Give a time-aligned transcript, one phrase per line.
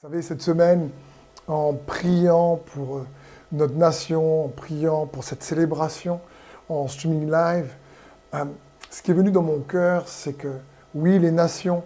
[0.00, 0.90] Vous savez, cette semaine,
[1.48, 3.06] en priant pour euh,
[3.50, 6.20] notre nation, en priant pour cette célébration
[6.68, 7.74] en streaming live,
[8.32, 8.44] euh,
[8.90, 10.58] ce qui est venu dans mon cœur, c'est que
[10.94, 11.82] oui, les nations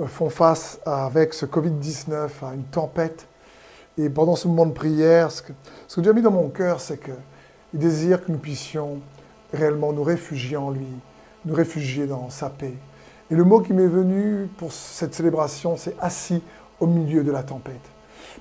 [0.00, 3.26] euh, font face avec ce Covid-19 à une tempête.
[3.98, 5.52] Et pendant ce moment de prière, ce que,
[5.86, 7.14] ce que Dieu a mis dans mon cœur, c'est qu'il
[7.74, 9.00] désire que nous puissions
[9.52, 10.88] réellement nous réfugier en lui,
[11.44, 12.78] nous réfugier dans sa paix.
[13.30, 16.42] Et le mot qui m'est venu pour cette célébration, c'est assis
[16.80, 17.80] au milieu de la tempête.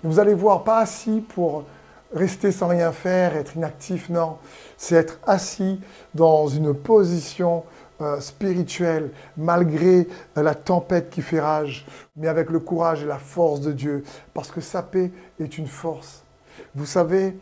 [0.04, 1.66] Mais vous allez voir, pas assis pour
[2.14, 4.38] rester sans rien faire, être inactif, non.
[4.78, 5.80] C'est être assis
[6.14, 7.64] dans une position
[8.02, 13.18] euh, spirituelle, malgré euh, la tempête qui fait rage, mais avec le courage et la
[13.18, 16.24] force de Dieu, parce que sa paix est une force.
[16.74, 17.38] Vous savez,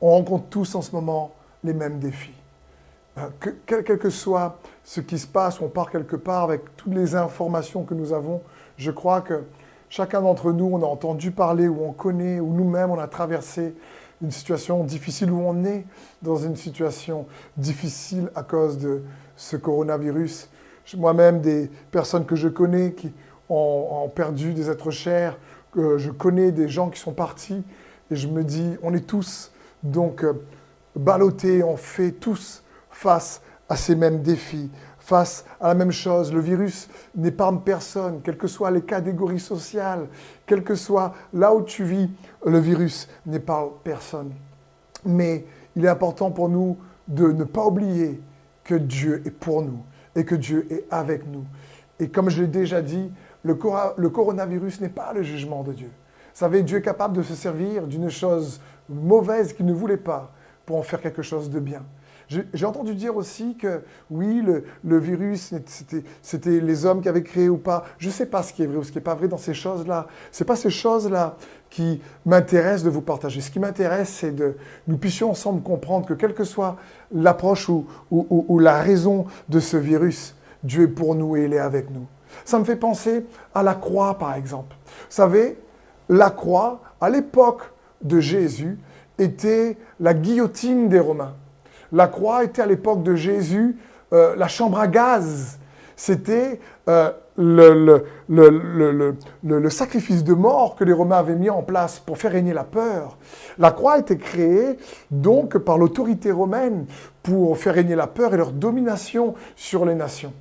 [0.00, 2.34] on rencontre tous en ce moment les mêmes défis.
[3.18, 6.76] Euh, que, quel, quel, que soit ce qui se passe, on part quelque part avec
[6.76, 8.42] toutes les informations que nous avons,
[8.76, 9.44] je crois que
[9.92, 13.74] Chacun d'entre nous, on a entendu parler, ou on connaît, ou nous-mêmes, on a traversé
[14.22, 15.84] une situation difficile, ou on est
[16.22, 19.02] dans une situation difficile à cause de
[19.34, 20.48] ce coronavirus.
[20.96, 23.12] Moi-même, des personnes que je connais qui
[23.48, 25.36] ont, perdu des êtres chers,
[25.74, 27.64] je connais des gens qui sont partis,
[28.12, 29.50] et je me dis, on est tous
[29.82, 30.34] donc euh,
[30.94, 34.70] ballottés, on fait tous face à ces mêmes défis,
[35.00, 36.32] face à la même chose.
[36.32, 40.06] Le virus n'épargne personne, quelles que soient les catégories sociales,
[40.46, 42.08] quel que soit là où tu vis,
[42.46, 44.32] le virus n'épargne personne.
[45.04, 46.76] Mais il est important pour nous
[47.08, 48.20] de ne pas oublier
[48.62, 49.82] que Dieu est pour nous
[50.14, 51.44] et que Dieu est avec nous.
[51.98, 53.10] Et comme je l'ai déjà dit,
[53.42, 55.88] le, coronavirus n'est pas le jugement de Dieu.
[55.88, 60.32] Vous savez, Dieu est capable de se servir d'une chose mauvaise qu'il ne voulait pas
[60.66, 61.82] pour en faire quelque chose de bien.
[62.54, 64.40] J'ai entendu dire aussi que oui,
[64.84, 65.52] le, virus,
[66.22, 67.84] c'était les hommes qui avaient créé ou pas.
[67.98, 69.36] Je ne sais pas ce qui est vrai ou ce qui n'est pas vrai dans
[69.36, 70.06] ces choses-là.
[70.30, 71.36] Ce n'est pas ces choses-là
[71.70, 73.40] qui m'intéressent de vous partager.
[73.40, 74.54] Ce qui m'intéresse, c'est que
[74.86, 76.76] nous puissions ensemble comprendre que quelle que soit
[77.12, 81.58] l'approche ou, ou la raison de ce virus, Dieu est pour nous et il est
[81.58, 82.06] avec nous.
[82.44, 84.76] Ça me fait penser à la croix, par exemple.
[84.86, 85.58] Vous savez,
[86.08, 88.78] la croix, à l'époque de Jésus,
[89.18, 91.34] était la guillotine des Romains.
[91.92, 93.76] La croix était à l'époque de Jésus
[94.12, 95.58] euh, la chambre à gaz.
[95.96, 102.18] C'était euh, le, le, sacrifice de mort que les Romains avaient mis en place pour
[102.18, 103.18] faire régner la peur.
[103.58, 104.78] La croix été créée
[105.10, 106.86] donc par l'autorité romaine
[107.22, 110.32] pour faire régner la peur et leur domination sur les nations.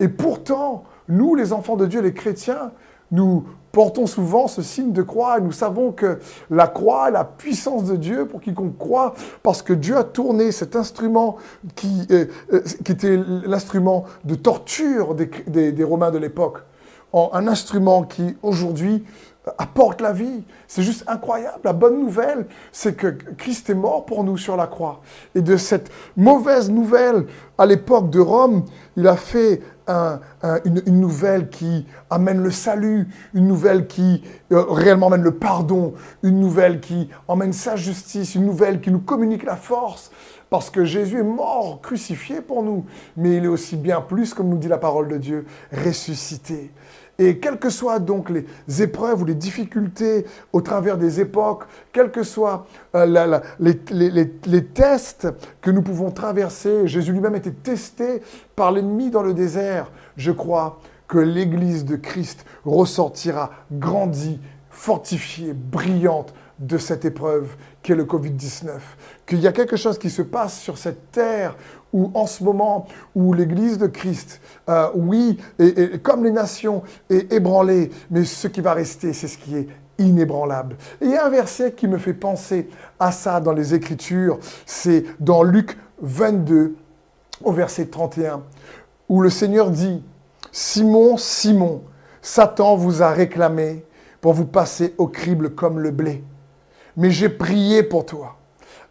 [0.00, 2.72] Et pourtant, nous, les enfants de Dieu, les chrétiens,
[3.10, 6.18] nous portons souvent ce signe de croix nous savons que
[6.50, 10.76] la croix la puissance de Dieu pour quiconque croit parce que Dieu a tourné cet
[10.76, 11.36] instrument
[11.74, 16.62] qui, euh, euh, était l'instrument de torture des, des Romains de l'époque
[17.12, 19.04] en un instrument qui aujourd'hui
[19.58, 20.44] apporte la vie.
[20.66, 21.60] C'est juste incroyable.
[21.64, 25.00] La bonne nouvelle, c'est que Christ est mort pour nous sur la croix.
[25.34, 27.26] Et de cette mauvaise nouvelle,
[27.58, 28.64] à l'époque de Rome,
[28.96, 34.22] il a fait un, un, une, une, nouvelle qui amène le salut, une nouvelle qui
[34.52, 39.00] euh, réellement amène le pardon, une nouvelle qui emmène sa justice, une nouvelle qui nous
[39.00, 40.10] communique la force.
[40.48, 42.84] Parce que Jésus est mort, crucifié pour nous,
[43.16, 46.70] mais il est aussi bien plus, comme nous dit la parole de Dieu, ressuscité.
[47.18, 52.10] Et quelles que soient donc les épreuves ou les difficultés au travers des époques, quels
[52.10, 55.28] que soient euh, les, les, tests
[55.62, 58.22] que nous pouvons traverser, Jésus lui-même était testé
[58.54, 60.78] par l'ennemi dans le désert, je crois
[61.08, 64.40] que l'Église de Christ ressortira grandie,
[64.70, 68.72] fortifiée, brillante de cette épreuve qu'est le Covid-19.
[69.26, 71.56] Qu'il y a quelque chose qui se passe sur cette terre
[71.96, 75.38] où en ce moment où l'Église de Christ, euh, oui,
[76.02, 79.68] comme les nations, est ébranlée, mais ce qui va rester, c'est ce qui est
[79.98, 80.76] inébranlable.
[81.00, 82.68] Et il y a un verset qui me fait penser
[83.00, 86.76] à ça dans les Écritures, c'est dans Luc 22,
[87.42, 88.42] au verset 31,
[89.08, 90.04] où le Seigneur dit,
[90.52, 91.82] Simon, Simon,
[92.20, 93.86] Satan vous a réclamé
[94.20, 96.22] pour vous passer au crible comme le blé.
[96.98, 98.36] Mais j'ai prié pour toi,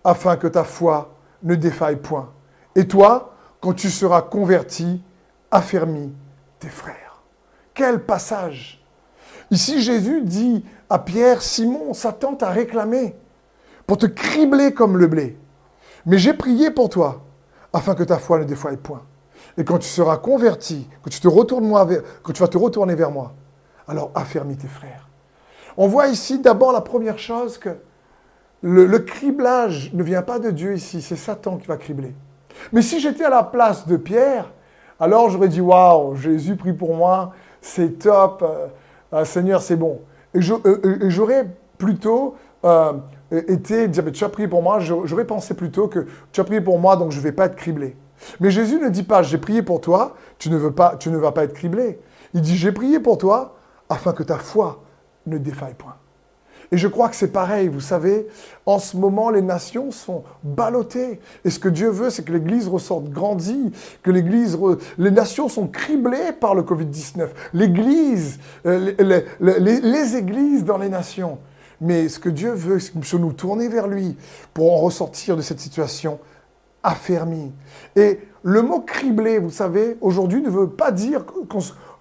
[0.04, 1.14] afin que ta foi
[1.44, 2.32] ne défaille point.
[2.76, 5.02] Et toi, quand tu seras converti,
[5.50, 6.14] affermis
[6.60, 7.22] tes frères.
[7.74, 8.84] Quel passage
[9.52, 13.16] Ici, Jésus dit à Pierre, Simon, Satan t'a réclamé
[13.88, 15.38] pour te cribler comme le blé.
[16.06, 17.24] Mais j'ai prié pour toi,
[17.74, 19.04] afin que ta foi ne défaille point.
[19.58, 23.34] Et quand tu seras converti, que tu, vas te retourner vers moi,
[23.88, 25.08] alors affermis tes frères.
[25.78, 27.78] On voit ici d'abord la première chose que
[28.62, 32.16] le criblage ne vient pas de Dieu ici, c'est Satan qui va cribler.
[32.74, 34.52] Mais si j'étais à la place de Pierre,
[35.00, 38.68] alors j'aurais dit Waouh, Jésus prie pour moi, c'est top, euh,
[39.14, 40.02] euh, Seigneur, c'est bon.
[40.34, 41.48] Et j'aurais
[41.78, 42.94] plutôt euh,
[43.32, 46.80] été, dire, tu as prié pour moi, j'aurais pensé plutôt que tu as prié pour
[46.80, 47.96] moi, donc je ne vais pas être criblé.
[48.40, 50.60] Mais Jésus ne dit pas, j'ai prié pour toi, tu ne,
[51.00, 52.00] tu ne vas pas être criblé.
[52.34, 53.56] Il dit, j'ai prié pour toi
[53.90, 54.84] afin que ta foi
[55.26, 55.96] ne défaille point.
[56.72, 58.28] Et je crois que c'est pareil, vous savez,
[58.66, 61.20] en ce moment, les nations sont ballottées.
[61.44, 63.72] Et ce que Dieu veut, c'est que l'Église ressorte grandie,
[64.02, 64.58] que l'Église,
[64.98, 67.30] les nations sont criblées par le Covid-19.
[67.54, 68.92] L'Église, euh,
[69.40, 71.38] les, églises dans les nations.
[71.82, 74.18] Mais ce que Dieu veut, c'est que nous tourner vers lui
[74.54, 76.20] pour en ressortir de cette situation
[76.82, 77.52] affermie.
[77.96, 81.26] Et le mot criblé, vous savez, aujourd'hui ne veut pas dire,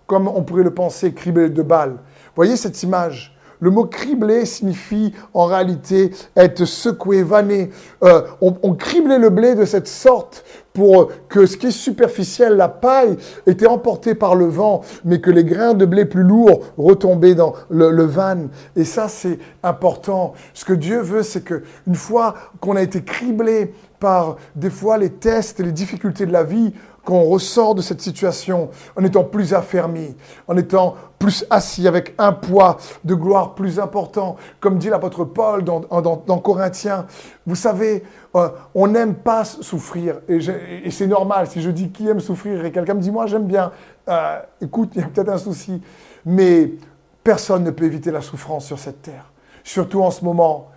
[0.06, 1.96] comme on pourrait le penser, criblé de balles.
[2.36, 3.33] Voyez cette image
[3.64, 7.70] le mot criblé signifie en réalité être secoué, vanné.
[8.02, 10.44] Euh, on, criblait le blé de cette sorte
[10.74, 13.16] pour que ce qui est superficiel, la paille,
[13.46, 17.54] était emportée par le vent, mais que les grains de blé plus lourds retombaient dans
[17.70, 18.48] le, le van.
[18.76, 20.34] Et ça, c'est important.
[20.52, 24.98] Ce que Dieu veut, c'est que une fois qu'on a été criblé par des fois
[24.98, 26.74] les tests les difficultés de la vie,
[27.04, 30.16] qu'on ressort de cette situation en étant plus affermi,
[30.48, 34.36] en étant plus assis avec un poids de gloire plus important.
[34.60, 37.06] Comme dit l'apôtre Paul dans, dans, Corinthiens,
[37.46, 38.02] vous savez,
[38.34, 40.16] euh, on n'aime pas souffrir.
[40.28, 43.46] Et, c'est normal, si je dis qui aime souffrir et quelqu'un me dit moi j'aime
[43.46, 43.70] bien,
[44.08, 45.80] euh, écoute, il y a peut-être un souci.
[46.26, 46.72] Mais
[47.22, 49.30] personne ne peut éviter la souffrance sur cette terre.
[49.62, 50.70] Surtout en ce moment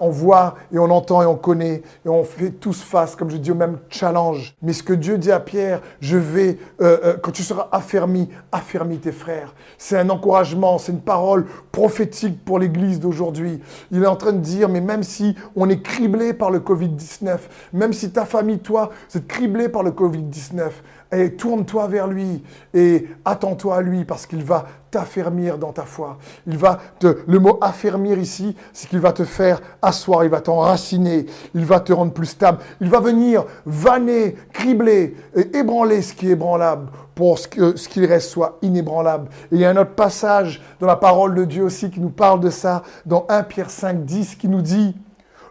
[0.00, 3.36] on voit et on entend et on connaît et on fait tous face, comme je
[3.36, 4.54] dis, au même challenge.
[4.62, 8.28] Mais ce que Dieu dit à Pierre, je vais, euh, euh, quand tu seras affermi,
[8.52, 9.54] affermis tes frères.
[9.76, 13.60] C'est un encouragement, c'est une parole prophétique pour l'Église d'aujourd'hui.
[13.90, 17.38] Il est en train de dire, mais même si on est criblé par le Covid-19,
[17.72, 20.70] même si ta famille, toi, c'est criblé par le Covid-19,
[21.10, 22.42] et tourne-toi vers lui
[22.74, 26.18] et attends-toi à lui parce qu'il va t'affermir dans ta foi.
[26.46, 30.40] Il va te, le mot affermir ici, c'est qu'il va te faire asseoir, il va
[30.40, 32.58] t'enraciner, il va te rendre plus stable.
[32.80, 38.04] Il va venir vanner, cribler et ébranler ce qui est ébranlable pour que ce qu'il
[38.04, 39.28] reste soit inébranlable.
[39.50, 42.10] Et il y a un autre passage dans la parole de Dieu aussi qui nous
[42.10, 44.96] parle de ça, dans 1 Pierre 5, 10, qui nous dit,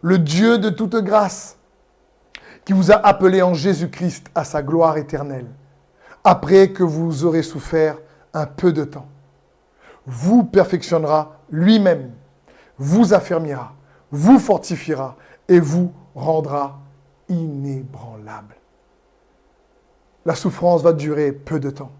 [0.01, 1.56] le Dieu de toute grâce,
[2.67, 5.47] qui vous a appelé en Jésus-Christ à sa gloire éternelle,
[6.25, 7.97] après que vous aurez souffert
[8.33, 9.07] un peu de temps,
[10.05, 12.11] vous perfectionnera lui-même,
[12.77, 13.73] vous affermira,
[14.11, 15.15] vous fortifiera
[15.47, 16.81] et vous rendra
[17.29, 18.57] inébranlable.
[20.25, 21.93] La souffrance va durer peu de temps.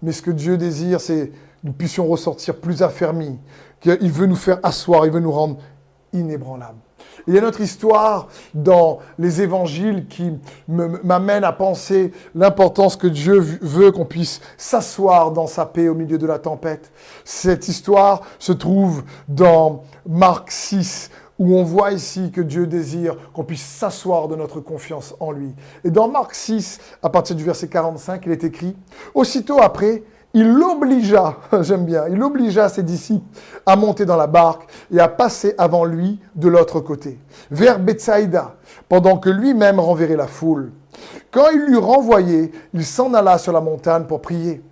[0.00, 1.34] Mais ce que Dieu désire, c'est que
[1.64, 3.36] nous puissions ressortir plus affermis,
[3.80, 5.58] qu'il veut nous faire asseoir, il veut nous rendre
[6.12, 6.78] inébranlables.
[7.26, 10.32] Il y a notre histoire dans les évangiles qui
[10.68, 16.18] m'amène à penser l'importance que Dieu veut qu'on puisse s'asseoir dans sa paix au milieu
[16.18, 16.90] de la tempête.
[17.24, 23.44] Cette histoire se trouve dans Marc 6, où on voit ici que Dieu désire qu'on
[23.44, 25.54] puisse s'asseoir de notre confiance en lui.
[25.84, 28.76] Et dans Marc 6, à partir du verset 45, il est écrit,
[29.14, 30.02] Aussitôt après,
[30.34, 33.26] il l'obligea, j'aime bien, il obligea ses disciples
[33.64, 37.18] à monter dans la barque et à passer avant lui de l'autre côté,
[37.50, 38.54] vers Bethsaïda,
[38.88, 40.72] pendant que lui-même renverrait la foule.
[41.30, 44.62] Quand il l'eut renvoyé, il s'en alla sur la montagne pour prier.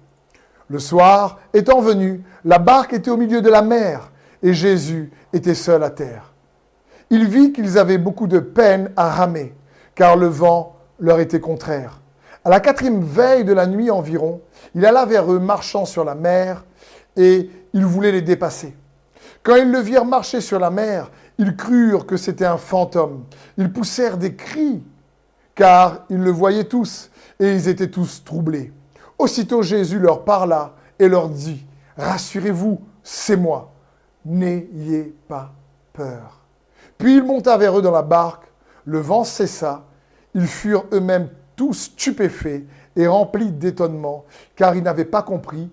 [0.68, 4.10] Le soir étant venu, la barque était au milieu de la mer
[4.42, 6.32] et Jésus était seul à terre.
[7.10, 9.54] Il vit qu'ils avaient beaucoup de peine à ramer,
[9.94, 12.00] car le vent leur était contraire.
[12.46, 14.40] À la quatrième veille de la nuit environ,
[14.76, 16.64] il alla vers eux marchant sur la mer
[17.16, 18.76] et il voulait les dépasser.
[19.42, 23.24] Quand ils le virent marcher sur la mer, ils crurent que c'était un fantôme.
[23.58, 24.84] Ils poussèrent des cris,
[25.56, 27.10] car ils le voyaient tous,
[27.40, 28.72] et ils étaient tous troublés.
[29.18, 31.66] Aussitôt Jésus leur parla et leur dit,
[31.98, 33.72] Rassurez-vous, c'est moi,
[34.24, 35.52] n'ayez pas
[35.92, 36.38] peur.
[36.96, 38.46] Puis il monta vers eux dans la barque,
[38.84, 39.84] le vent cessa,
[40.32, 45.70] ils furent eux-mêmes tous stupéfaits et remplis d'étonnement, car ils n'avaient pas compris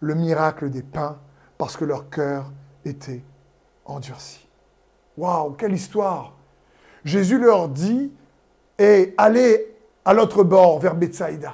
[0.00, 1.18] le miracle des pains,
[1.58, 2.50] parce que leur cœur
[2.84, 3.22] était
[3.84, 4.46] endurci.
[5.16, 6.32] Waouh, quelle histoire
[7.04, 8.12] Jésus leur dit,
[8.78, 11.52] et allez à l'autre bord, vers Bethsaïda.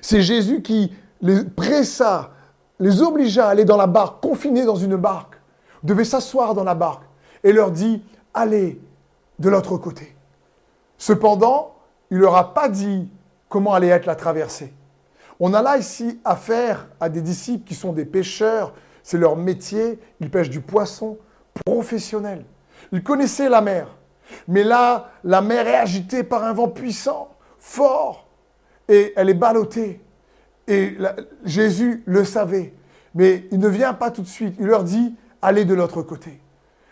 [0.00, 2.30] C'est Jésus qui les pressa,
[2.78, 5.36] les obligea à aller dans la barque, confinés dans une barque,
[5.82, 7.04] devaient s'asseoir dans la barque,
[7.44, 8.02] et leur dit,
[8.34, 8.80] allez
[9.38, 10.16] de l'autre côté.
[10.98, 11.71] Cependant,
[12.12, 13.08] il leur a pas dit
[13.48, 14.72] comment allait être la traversée.
[15.40, 19.98] On a là ici affaire à des disciples qui sont des pêcheurs, c'est leur métier,
[20.20, 21.16] ils pêchent du poisson
[21.64, 22.44] professionnel.
[22.92, 23.88] Ils connaissaient la mer,
[24.46, 28.28] mais là, la mer est agitée par un vent puissant, fort,
[28.88, 30.02] et elle est ballottée.
[30.68, 30.98] Et
[31.46, 32.74] Jésus le savait.
[33.14, 34.54] Mais il ne vient pas tout de suite.
[34.60, 36.40] Il leur dit, allez de l'autre côté.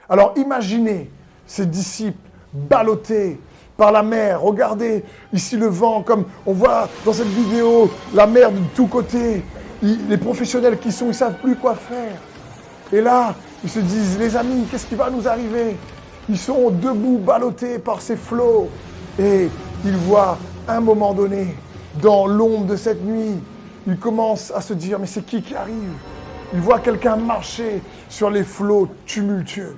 [0.09, 1.11] Alors imaginez
[1.47, 2.19] ces disciples
[2.55, 3.39] ballottés
[3.81, 4.43] par la mer.
[4.43, 9.43] Regardez ici le vent, comme on voit dans cette vidéo, la mer de tous côtés.
[9.83, 12.19] Les professionnels qui sont, ils ne savent plus quoi faire.
[12.93, 13.35] Et là,
[13.65, 15.79] ils se disent, les amis, qu'est-ce qui va nous arriver?
[16.29, 18.69] Ils sont debout, ballottés par ces flots.
[19.19, 19.49] Et
[19.87, 20.37] ils voient,
[20.69, 21.57] un moment donné,
[22.03, 23.39] dans l'ombre de cette nuit,
[23.87, 25.95] ils commencent à se dire, mais c'est qui qui arrive?
[26.53, 29.75] Ils voient quelqu'un marcher sur les flots tumultueux.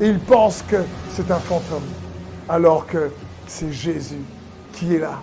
[0.00, 0.78] Et ils pensent que
[1.14, 1.82] c'est un fantôme.
[2.48, 3.10] Alors que
[3.54, 4.24] c'est Jésus
[4.72, 5.22] qui est là.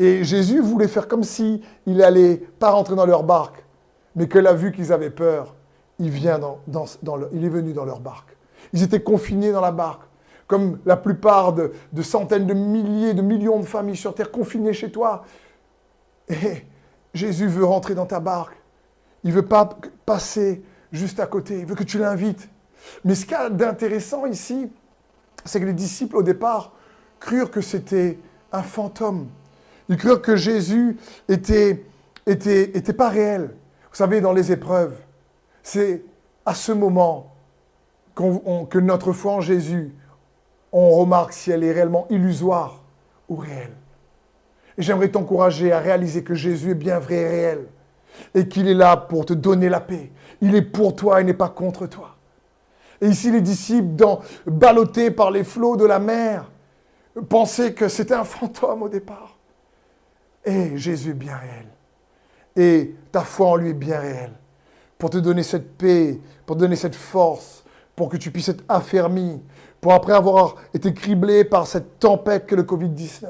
[0.00, 3.64] Et Jésus voulait faire comme si il allait pas rentrer dans leur barque,
[4.16, 5.54] mais que la vue qu'ils avaient peur,
[6.00, 8.36] il, vient dans, est venu dans leur barque.
[8.72, 10.02] Ils étaient confinés dans la barque,
[10.48, 14.72] comme la plupart de, de, centaines de milliers, de millions de familles sur Terre confinées
[14.72, 15.24] chez toi.
[16.28, 16.64] Et
[17.14, 18.56] Jésus veut rentrer dans ta barque.
[19.22, 19.68] Il veut pas
[20.04, 21.60] passer juste à côté.
[21.60, 22.48] Il veut que tu l'invites.
[23.04, 24.68] Mais ce qu'il y a d'intéressant ici,
[25.44, 26.72] c'est que les disciples, au départ,
[27.26, 28.18] crurent que c'était
[28.52, 29.26] un fantôme.
[29.88, 30.96] Ils crurent que Jésus
[31.28, 31.84] était,
[32.96, 33.50] pas réel.
[33.90, 34.94] Vous savez, dans les épreuves,
[35.62, 36.04] c'est
[36.44, 37.34] à ce moment
[38.14, 39.92] que notre foi en Jésus,
[40.70, 42.80] on remarque si elle est réellement illusoire
[43.28, 43.74] ou réelle.
[44.78, 47.66] Et j'aimerais t'encourager à réaliser que Jésus est bien vrai et réel
[48.34, 50.12] et qu'il est là pour te donner la paix.
[50.40, 52.16] Il est pour toi et n'est pas contre toi.
[53.00, 56.50] Et ici, les disciples, dans, ballottés par les flots de la mer,
[57.22, 59.36] pensaient que c'était un fantôme au départ.
[60.44, 61.66] Et Jésus est bien réel.
[62.54, 64.32] Et ta foi en lui est bien réelle.
[64.98, 68.64] Pour te donner cette paix, pour te donner cette force, pour que tu puisses être
[68.68, 69.42] affermi,
[69.80, 73.26] pour après avoir été criblé par cette tempête que le Covid-19.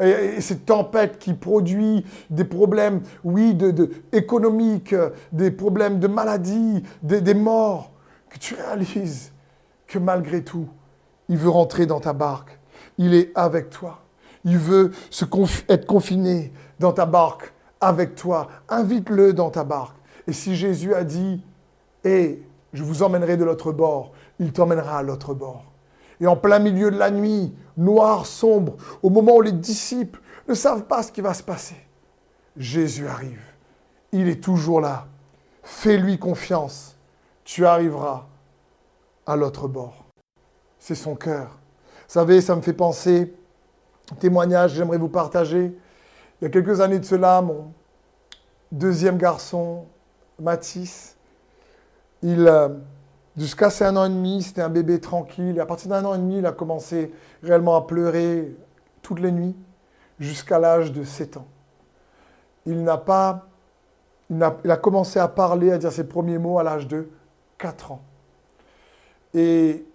[0.00, 4.94] Et, cette tempête qui produit des problèmes, oui, de, économiques,
[5.32, 7.90] des problèmes de maladie, des morts,
[8.28, 9.32] que tu réalises
[9.86, 10.68] que malgré tout,
[11.28, 12.59] il veut rentrer dans ta barque
[13.00, 14.02] il est avec toi.
[14.44, 14.92] Il veut
[15.68, 18.48] être confiné dans ta barque avec toi.
[18.68, 19.96] Invite-le dans ta barque.
[20.26, 21.42] Et si Jésus a dit,
[22.04, 22.42] et
[22.74, 25.64] je vous emmènerai de l'autre bord, il t'emmènera à l'autre bord.
[26.20, 30.52] Et en plein milieu de la nuit, noir, sombre, au moment où les disciples ne
[30.52, 31.76] savent pas ce qui va se passer,
[32.58, 33.42] Jésus arrive.
[34.12, 35.06] Il est toujours là.
[35.62, 36.98] Fais-lui confiance.
[37.44, 38.26] Tu arriveras
[39.24, 40.04] à l'autre bord.
[40.78, 41.59] C'est son cœur
[42.10, 43.32] savez, ça me fait penser,
[44.18, 45.72] témoignage, j'aimerais vous partager.
[46.40, 47.72] Il y a quelques années de cela, mon
[48.72, 49.86] deuxième garçon,
[50.40, 51.16] Mathis,
[52.22, 52.68] il, euh,
[53.36, 55.56] jusqu'à ses un an et demi, c'était un bébé tranquille.
[55.56, 57.12] Et à partir d'un an et demi, il a commencé
[57.44, 58.56] réellement à pleurer
[59.02, 59.54] toutes les nuits,
[60.18, 61.46] jusqu'à l'âge de 7 ans.
[62.66, 63.46] Il n'a pas,
[64.30, 67.08] il a, il a commencé à parler, à dire ses premiers mots à l'âge de
[67.58, 68.02] 4 ans.
[69.32, 69.86] Et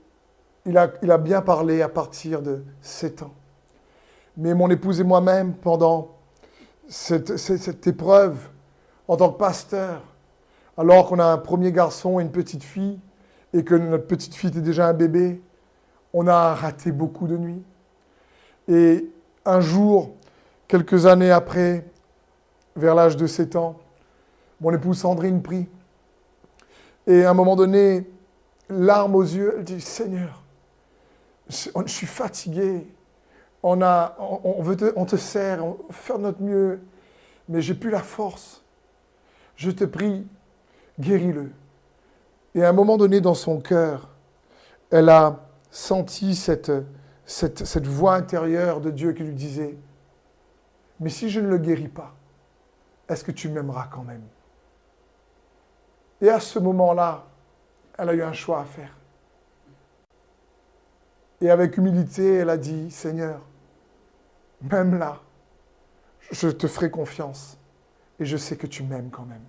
[0.66, 3.34] il a, bien parlé à partir de 7 ans.
[4.38, 6.16] Mais mon épouse et moi-même, pendant
[6.88, 8.38] cette, cette, épreuve,
[9.08, 10.02] en tant que pasteur,
[10.78, 13.00] alors qu'on a un premier garçon et une petite fille,
[13.54, 15.42] et que notre petite fille était déjà un bébé,
[16.14, 17.64] on a raté beaucoup de nuits.
[18.68, 19.10] Et
[19.46, 20.16] un jour,
[20.68, 21.86] quelques années après,
[22.76, 23.78] vers l'âge de 7 ans,
[24.60, 25.68] mon épouse Sandrine prie.
[27.08, 28.10] Et à un moment donné,
[28.68, 30.45] larmes aux yeux, elle dit, Seigneur,
[31.50, 32.88] je suis fatigué.
[33.64, 36.82] On, te, sert, on veut faire notre mieux,
[37.50, 38.64] mais j'ai plus la force.
[39.56, 40.28] Je te prie,
[41.00, 41.52] guéris-le.
[42.54, 44.10] Et à un moment donné dans son cœur,
[44.92, 45.40] elle a
[45.72, 49.78] senti cette voix intérieure de Dieu qui lui disait,
[51.00, 52.14] mais si je ne le guéris pas,
[53.10, 54.24] est-ce que tu m'aimeras quand même?
[56.22, 57.26] Et à ce moment-là,
[57.98, 58.96] elle a eu un choix à faire.
[61.42, 63.42] Et avec humilité, elle a dit, Seigneur,
[64.62, 65.20] même là,
[66.32, 67.58] je te ferai confiance
[68.20, 69.44] et je sais que tu m'aimes quand même.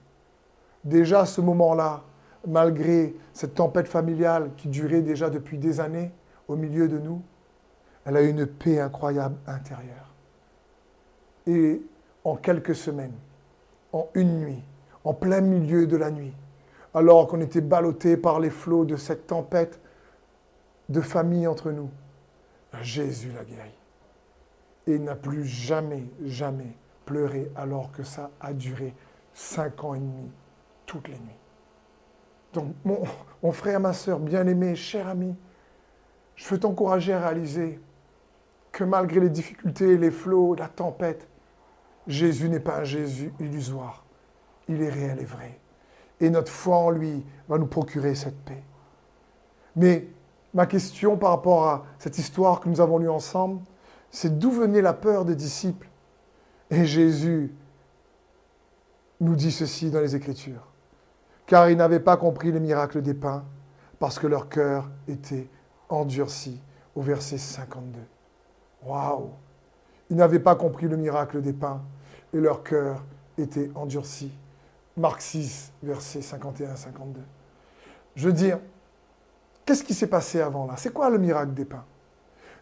[0.84, 2.02] Déjà à ce moment-là,
[2.46, 6.12] malgré cette tempête familiale qui durait déjà depuis des années
[6.48, 7.22] au milieu de nous,
[8.04, 10.14] elle a eu une paix incroyable intérieure.
[11.46, 11.82] Et
[12.24, 13.14] en quelques semaines,
[13.92, 14.62] en une nuit,
[15.04, 16.34] en plein milieu de la nuit,
[16.94, 19.80] alors qu'on était ballotté par les flots de cette tempête
[20.88, 21.90] de famille entre nous.
[22.82, 23.70] Jésus l'a guéri.
[24.86, 28.94] Et n'a plus jamais, jamais pleuré alors que ça a duré
[29.32, 30.30] cinq ans et demi,
[30.86, 31.40] toutes les nuits.
[32.52, 35.34] Donc, mon, frère, ma soeur, bien-aimé, cher ami,
[36.36, 37.80] je veux t'encourager à réaliser
[38.72, 41.26] que malgré les difficultés, les flots, la tempête,
[42.06, 44.04] Jésus n'est pas un Jésus illusoire.
[44.68, 45.58] Il est réel et vrai.
[46.20, 48.62] et notre foi en lui va nous procurer cette paix.
[49.74, 50.08] Mais
[50.56, 53.60] ma question par rapport à cette histoire que nous avons lue ensemble,
[54.10, 55.86] c'est d'où venait la peur des disciples?
[56.70, 57.54] Et Jésus
[59.20, 60.66] nous dit ceci dans les Écritures.
[61.44, 63.44] Car ils n'avaient pas compris le miracle des pains,
[63.98, 65.46] parce que leur cœur était
[65.90, 66.62] endurci,
[66.94, 68.00] au verset 52.
[68.82, 69.32] Waouh
[70.08, 71.82] Ils n'avaient pas compris le miracle des pains,
[72.32, 73.04] et leur cœur
[73.36, 74.32] était endurci.
[74.96, 77.16] Marc 6, verset 51-52.
[78.14, 78.58] Je veux dire,
[79.66, 80.74] qu'est-ce qui s'est passé avant là?
[80.76, 81.84] C'est quoi le miracle des pains?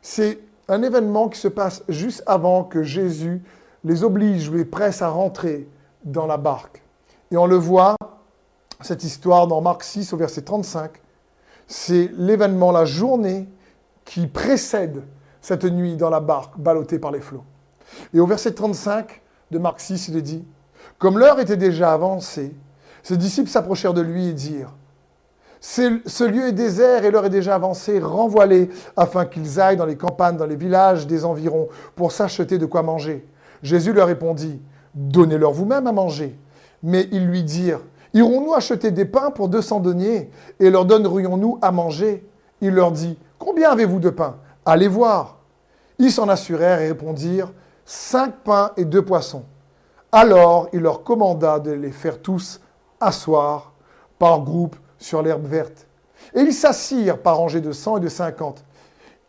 [0.03, 3.43] C'est un événement qui se passe juste avant que Jésus
[3.85, 5.69] les oblige ou les presse à rentrer
[6.05, 6.83] dans la barque.
[7.31, 7.97] Et on le voit,
[8.81, 10.91] cette histoire dans Marc 6 au verset 35,
[11.67, 13.49] c'est l'événement, la journée
[14.05, 15.03] qui précède
[15.41, 17.45] cette nuit dans la barque ballottée par les flots.
[18.13, 19.21] Et au verset 35
[19.51, 20.45] de Marc 6, il est dit,
[20.99, 22.55] comme l'heure était déjà avancée,
[23.03, 24.73] ses disciples s'approchèrent de lui et dirent,
[25.67, 28.69] ce lieu est désert et l'heure est déjà avancée, renvoie-les
[28.99, 32.83] afin qu'ils aillent dans les campagnes, dans les villages des environs pour s'acheter de quoi
[32.83, 33.27] manger.
[33.63, 34.61] Jésus leur répondit,
[34.95, 36.39] donnez-leur vous-même à manger.
[36.83, 37.81] Mais ils lui dirent,
[38.13, 40.31] irons-nous acheter des pains pour 200 deniers
[40.61, 42.29] et leur donnerions-nous à manger?
[42.61, 44.37] Il leur dit, combien avez-vous de pains?
[44.67, 45.39] Allez voir.
[45.99, 47.53] Ils s'en assurèrent et répondirent,
[47.87, 49.45] cinq pains et deux poissons.
[50.13, 52.61] Alors il leur commanda de les faire tous
[53.01, 53.73] asseoir
[54.19, 55.87] par groupe sur l'herbe verte.
[56.35, 58.65] Et ils s'assirent par rangées de cent et de cinquante.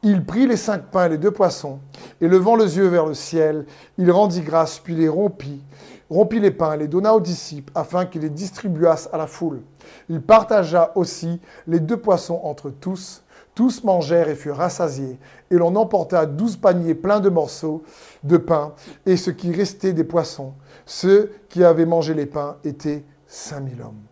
[0.04, 1.80] Il prit les cinq pains et les deux poissons,
[2.22, 3.66] et levant les yeux vers le ciel,
[3.98, 5.62] il rendit grâce, puis les rompit,
[6.10, 9.64] rompit les pains, les donna aux disciples, afin qu'ils les distribuassent à la foule.
[10.08, 13.24] Il partagea aussi les deux poissons entre tous.
[13.54, 15.18] Tous mangèrent et furent rassasiés,
[15.50, 17.84] et l'on emporta douze paniers pleins de morceaux
[18.24, 18.74] de pain,
[19.06, 20.54] et ce qui restait des poissons.
[20.86, 24.04] Ceux qui avaient mangé les pains étaient cinq mille hommes.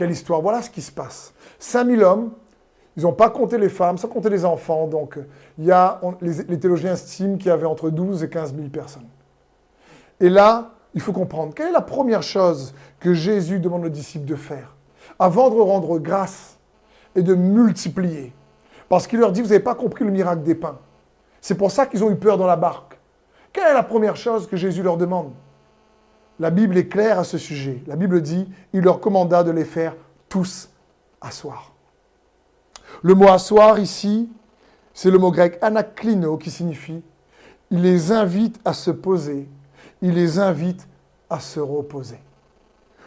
[0.00, 1.34] Quelle histoire Voilà ce qui se passe.
[1.58, 2.30] Cinq mille hommes
[2.96, 4.86] ils n'ont pas compté les femmes, sans compter les enfants.
[4.86, 5.18] Donc,
[5.58, 9.06] les, théologiens estiment qu'il y avait entre 12 et 15 000 personnes.
[10.18, 14.24] Et là, il faut comprendre, quelle est la première chose que Jésus demande aux disciples
[14.24, 14.74] de faire
[15.18, 16.58] Avant de rendre grâce
[17.14, 18.32] et de multiplier?
[18.88, 20.78] Parce qu'il leur dit, vous n'avez pas compris le miracle des pains.
[21.42, 22.98] C'est pour ça qu'ils ont eu peur dans la barque.
[23.52, 25.32] Quelle est la première chose que Jésus leur demande?
[26.40, 27.82] La Bible est claire à ce sujet.
[27.86, 29.94] La Bible dit, il leur commanda de les faire
[30.28, 30.70] tous
[31.20, 31.72] asseoir.
[33.02, 34.28] Le mot asseoir ici,
[34.92, 37.02] c'est le mot grec anaklino qui signifie
[37.70, 39.48] il les invite à se poser,
[40.02, 40.86] il les invite
[41.28, 42.20] à se reposer.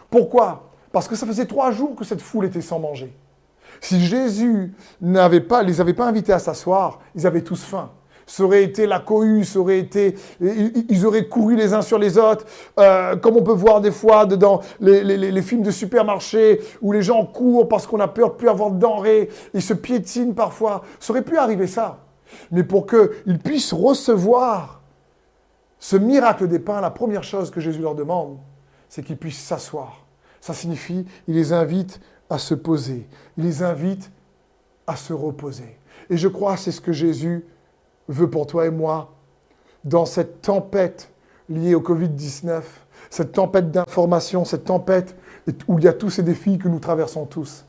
[0.09, 0.69] Pourquoi?
[0.91, 3.13] Parce que ça faisait trois jours que cette foule était sans manger.
[3.81, 7.91] Si Jésus n'avait pas, les avait pas invités à s'asseoir, ils avaient tous faim
[8.25, 12.45] ça aurait été la cohue, ça été, ils auraient couru les uns sur les autres,
[12.79, 17.25] euh, comme on peut voir des fois dans les, films de supermarché où les gens
[17.25, 20.83] courent parce qu'on a peur de plus avoir de denrées, ils se piétinent parfois.
[20.99, 21.99] Ça aurait pu arriver ça.
[22.51, 24.81] Mais pour qu'ils puissent recevoir
[25.79, 28.37] ce miracle des pains, la première chose que Jésus leur demande,
[28.87, 30.05] c'est qu'ils puissent s'asseoir.
[30.39, 33.07] Ça signifie, il les invite à se poser,
[33.37, 34.11] il les invite
[34.87, 35.77] à se reposer.
[36.09, 37.45] Et je crois c'est ce que Jésus
[38.07, 39.13] veut pour toi et moi
[39.83, 41.11] dans cette tempête
[41.49, 42.61] liée au Covid-19,
[43.09, 45.15] cette tempête d'information, cette tempête
[45.67, 47.65] où il y a tous ces défis que nous traversons tous.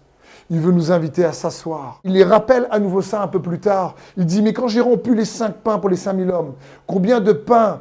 [0.51, 2.01] Il veut nous inviter à s'asseoir.
[2.05, 3.95] Il les rappelle à nouveau ça un peu plus tard.
[4.17, 6.55] Il dit, mais quand j'ai rompu les cinq pains pour les cinq mille hommes,
[6.87, 7.81] combien de pains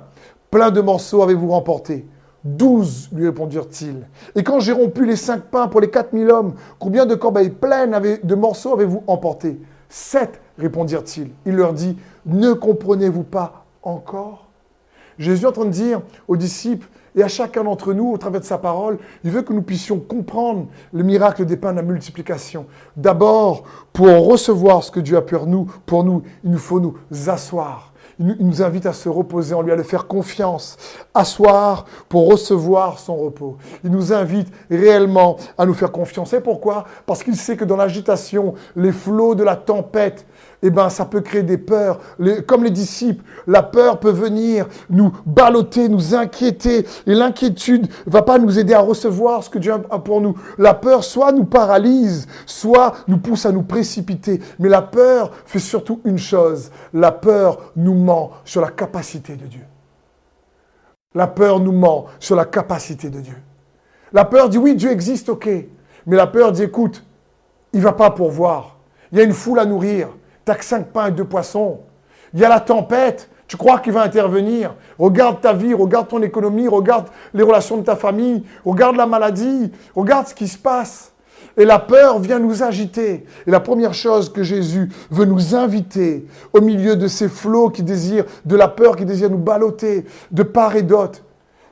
[0.50, 2.08] pleins de morceaux avez-vous remporté
[2.44, 4.06] Douze, lui répondirent-ils.
[4.36, 7.50] Et quand j'ai rompu les cinq pains pour les quatre mille hommes, combien de corbeilles
[7.50, 11.30] pleines de morceaux avez-vous emporté Sept, répondirent-ils.
[11.46, 14.48] Il leur dit, ne comprenez-vous pas encore?
[15.20, 18.42] Jésus est en train de dire aux disciples et à chacun d'entre nous, au travers
[18.42, 21.84] de sa parole, il veut que nous puissions comprendre le miracle des pains de la
[21.84, 22.66] multiplication.
[22.98, 26.96] D'abord, pour recevoir ce que Dieu a pour nous, pour nous, il nous faut nous
[27.28, 27.94] asseoir.
[28.20, 30.78] Il nous invite à se reposer en lui, à le faire confiance,
[31.16, 33.58] asseoir pour recevoir son repos.
[33.84, 36.32] Il nous invite réellement à nous faire confiance.
[36.34, 36.86] Et pourquoi?
[37.08, 40.28] Parce qu'il sait que dans l'agitation, les flots de la tempête,
[40.66, 42.00] eh ben, ça peut créer des peurs.
[42.48, 46.88] comme les disciples, la peur peut venir nous balloter, nous inquiéter.
[47.06, 50.36] Et l'inquiétude va pas nous aider à recevoir ce que Dieu a pour nous.
[50.58, 54.40] La peur soit nous paralyse, soit nous pousse à nous précipiter.
[54.58, 56.72] Mais la peur fait surtout une chose.
[56.94, 59.66] La peur nous ment sur la capacité de Dieu.
[61.14, 63.36] La peur nous ment sur la capacité de Dieu.
[64.14, 65.50] La peur dit oui, Dieu existe, ok.
[66.06, 67.04] Mais la peur dit écoute,
[67.74, 68.78] il va pas pourvoir.
[69.12, 70.08] Il y a une foule à nourrir.
[70.46, 71.80] T'as que cinq pains et deux poissons.
[72.34, 73.30] Il y a la tempête.
[73.48, 74.76] Tu crois qu'il va intervenir?
[74.98, 79.72] Regarde ta vie, regarde ton économie, regarde les relations de ta famille, regarde la maladie,
[79.96, 81.14] regarde ce qui se passe.
[81.56, 83.26] Et la peur vient nous agiter.
[83.46, 87.84] Et la première chose que Jésus veut nous inviter au milieu de ces flots qui
[87.84, 91.20] désirent, de la peur qui désire nous balloter de part et d'autre,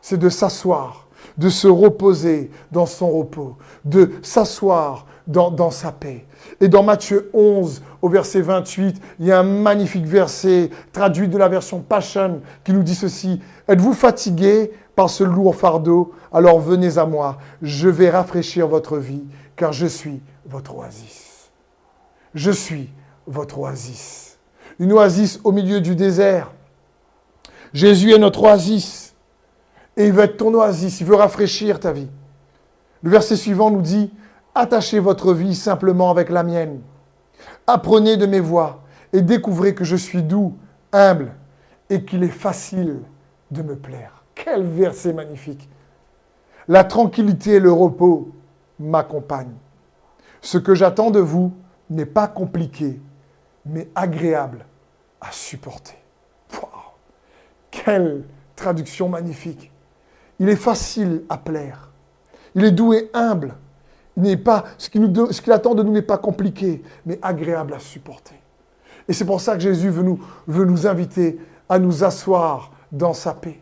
[0.01, 1.07] c'est de s'asseoir,
[1.37, 6.25] de se reposer dans son repos, de s'asseoir dans, sa paix.
[6.59, 11.37] Et dans Matthieu 11, au verset 28, il y a un magnifique verset traduit de
[11.37, 13.39] la version Passion qui nous dit ceci.
[13.67, 16.13] Êtes-vous fatigué par ce lourd fardeau?
[16.33, 19.23] Alors venez à moi, je vais rafraîchir votre vie,
[19.55, 21.49] car je suis votre oasis.
[22.33, 22.89] Je suis
[23.27, 24.37] votre oasis.
[24.79, 26.51] Une oasis au milieu du désert.
[27.73, 29.13] Jésus est notre oasis.
[29.97, 32.07] Et il veut être ton oasis, il veut rafraîchir ta vie.
[33.03, 34.11] Le verset suivant nous dit,
[34.53, 36.81] Attachez votre vie simplement avec la mienne.
[37.67, 38.81] Apprenez de mes voies
[39.13, 40.57] et découvrez que je suis doux,
[40.91, 41.33] humble
[41.89, 42.99] et qu'il est facile
[43.51, 44.23] de me plaire.
[44.35, 45.69] Quel verset magnifique.
[46.67, 48.31] La tranquillité et le repos
[48.79, 49.57] m'accompagnent.
[50.41, 51.53] Ce que j'attends de vous
[51.89, 52.99] n'est pas compliqué,
[53.65, 54.65] mais agréable
[55.19, 55.97] à supporter.
[57.69, 59.71] Quelle traduction magnifique.
[60.39, 61.89] Il est facile à plaire.
[62.53, 63.55] Il est doux et humble
[64.17, 68.35] n'est pas, ce qu'il attend de nous n'est pas compliqué, mais agréable à supporter.
[69.07, 73.13] Et c'est pour ça que Jésus veut nous, veut nous inviter à nous asseoir dans
[73.13, 73.59] sa paix.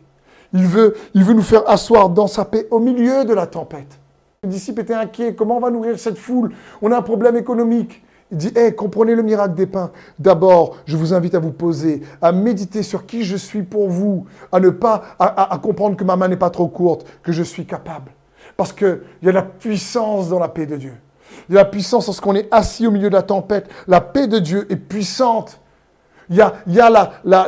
[0.52, 3.98] Il veut, il veut nous faire asseoir dans sa paix au milieu de la tempête.
[4.42, 5.34] Les disciples étaient inquiets.
[5.34, 6.52] Comment on va nourrir cette foule?
[6.82, 8.02] On a un problème économique.
[8.32, 9.90] Il dit, hé, comprenez le miracle des pains.
[10.18, 14.26] D'abord, je vous invite à vous poser, à méditer sur qui je suis pour vous,
[14.52, 17.66] à ne pas, à comprendre que ma main n'est pas trop courte, que je suis
[17.66, 18.12] capable.
[18.56, 20.94] Parce qu'il y a la puissance dans la paix de Dieu.
[21.48, 23.68] Il y a la puissance lorsqu'on est assis au milieu de la tempête.
[23.86, 25.60] La paix de Dieu est puissante.
[26.28, 26.90] Il y a, il y a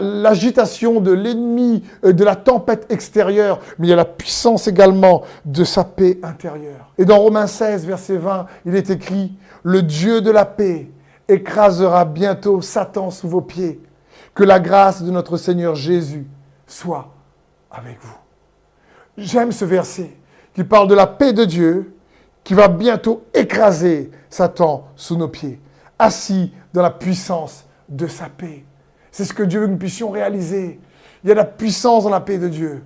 [0.01, 5.23] l'agitation de l'ennemi, euh, de la tempête extérieure, mais il y a la puissance également
[5.45, 6.93] de sa paix intérieure.
[6.99, 10.91] Et dans Romains 16, verset 20, il est écrit, Le Dieu de la paix
[11.29, 13.81] écrasera bientôt Satan sous vos pieds.
[14.35, 16.27] Que la grâce de notre Seigneur Jésus
[16.67, 17.13] soit
[17.71, 18.17] avec vous.
[19.17, 20.11] J'aime ce verset
[20.55, 21.95] qui parle de la paix de Dieu
[22.45, 25.61] qui va bientôt écraser Satan sous nos pieds,
[25.99, 28.65] assis dans la puissance de sa paix.
[29.11, 30.81] C'est ce que Dieu veut que nous puissions réaliser.
[31.23, 32.83] Il y a la puissance dans la paix de Dieu.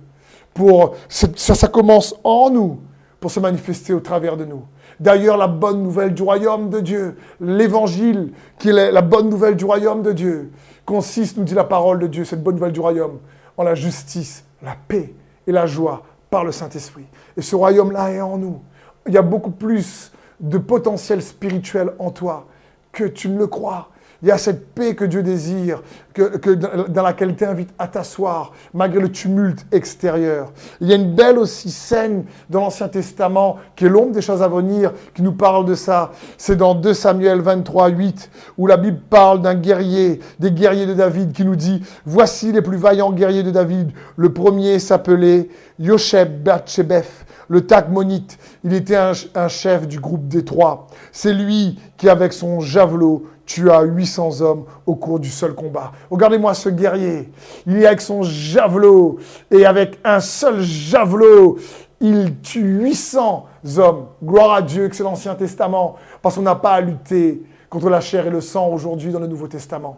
[0.53, 2.81] Pour, ça, ça commence en nous
[3.19, 4.63] pour se manifester au travers de nous.
[4.99, 9.65] D'ailleurs, la bonne nouvelle du royaume de Dieu, l'évangile, qui est la bonne nouvelle du
[9.65, 10.51] royaume de Dieu,
[10.85, 13.19] consiste, nous dit la parole de Dieu, cette bonne nouvelle du royaume,
[13.57, 15.13] en la justice, la paix
[15.45, 17.05] et la joie par le Saint-Esprit.
[17.35, 18.61] Et ce royaume-là est en nous.
[19.07, 22.47] Il y a beaucoup plus de potentiel spirituel en toi
[22.91, 23.89] que tu ne le crois.
[24.23, 25.81] Il y a cette paix que Dieu désire,
[26.13, 30.51] que, dans laquelle il t'invite à t'asseoir, malgré le tumulte extérieur.
[30.81, 34.41] Il y a une belle aussi scène dans l'Ancien Testament, qui est l'ombre des choses
[34.41, 36.11] à venir, qui nous parle de ça.
[36.37, 40.95] C'est dans 2 Samuel 23, 8, où la Bible parle d'un guerrier, des guerriers de
[40.95, 43.91] David, qui nous dit, voici les plus vaillants guerriers de David.
[44.15, 45.49] Le premier s'appelait
[45.79, 48.37] Yosheb Batshebeth le Takmonite.
[48.63, 50.87] Il était un, chef du groupe des trois.
[51.11, 55.93] C'est lui qui, avec son javelot, tu as 800 hommes au cours du seul combat.
[56.11, 57.31] Regardez-moi ce guerrier.
[57.65, 61.57] Il est avec son javelot et avec un seul javelot,
[62.01, 63.45] il tue 800
[63.77, 64.05] hommes.
[64.23, 68.01] Gloire à Dieu que c'est l'Ancien Testament parce qu'on n'a pas à lutter contre la
[68.01, 69.97] chair et le sang aujourd'hui dans le Nouveau Testament.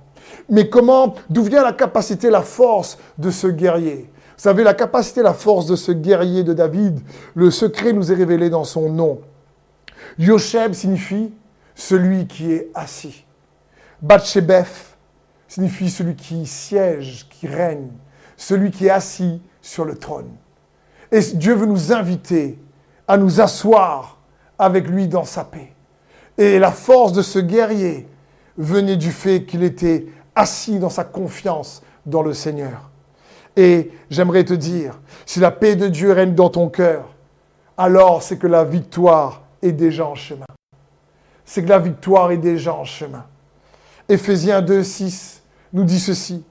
[0.50, 4.10] Mais comment, d'où vient la capacité, la force de ce guerrier?
[4.40, 7.02] Vous savez, la capacité, la force de ce guerrier de David,
[7.36, 9.20] le secret nous est révélé dans son nom.
[10.18, 11.34] Yosheb signifie
[11.76, 13.26] celui qui est assis.
[14.02, 14.96] Batshebeth
[15.46, 17.90] signifie celui qui siège, qui règne,
[18.38, 20.32] celui qui est assis sur le trône.
[21.12, 22.58] Et Dieu veut nous inviter
[23.10, 24.20] à nous asseoir
[24.58, 25.74] avec lui dans sa paix.
[26.38, 28.08] Et la force de ce guerrier
[28.58, 32.90] venait du fait qu'il était assis dans sa confiance dans le Seigneur.
[33.60, 37.10] Et j'aimerais te dire, si la paix de Dieu règne dans ton cœur,
[37.78, 40.46] alors c'est que la victoire est déjà en chemin.
[41.44, 43.26] C'est que la victoire est déjà en chemin.
[44.08, 45.44] Éphésiens 2, 6
[45.74, 46.42] nous dit ceci.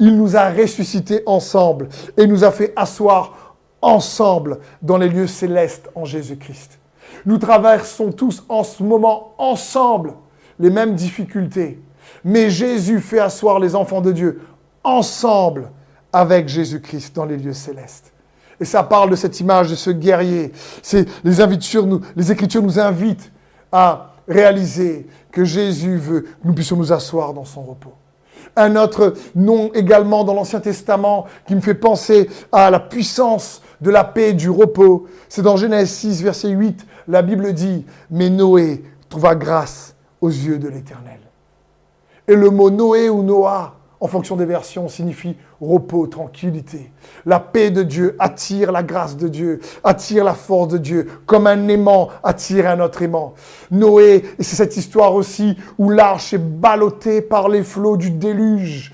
[0.00, 5.88] Il nous a ressuscités ensemble et nous a fait asseoir ensemble dans les lieux célestes
[5.94, 6.80] en Jésus-Christ.
[7.24, 10.14] Nous traversons tous en ce moment ensemble
[10.58, 11.80] les mêmes difficultés.
[12.24, 14.40] Mais Jésus fait asseoir les enfants de Dieu
[14.82, 15.70] ensemble
[16.12, 18.12] avec Jésus-Christ dans les lieux célestes.
[18.60, 20.52] Et ça parle de cette image de ce guerrier.
[20.92, 23.30] Les, les Écritures nous invitent
[23.70, 27.94] à réaliser que Jésus veut que nous puissions nous asseoir dans son repos.
[28.56, 33.90] Un autre nom également dans l'Ancien Testament qui me fait penser à la puissance de
[33.90, 35.06] la paix et du repos.
[35.28, 40.58] C'est dans Genèse 6, verset 8, la Bible dit, mais Noé trouva grâce aux yeux
[40.58, 41.20] de l'Éternel.
[42.26, 46.92] Et le mot Noé ou Noah, en fonction des versions, signifie repos, tranquillité.
[47.26, 51.46] La paix de Dieu attire la grâce de Dieu, attire la force de Dieu, comme
[51.48, 53.34] un aimant attire un autre aimant.
[53.70, 58.92] Noé, c'est cette histoire aussi où l'arche est ballottée par les flots du déluge.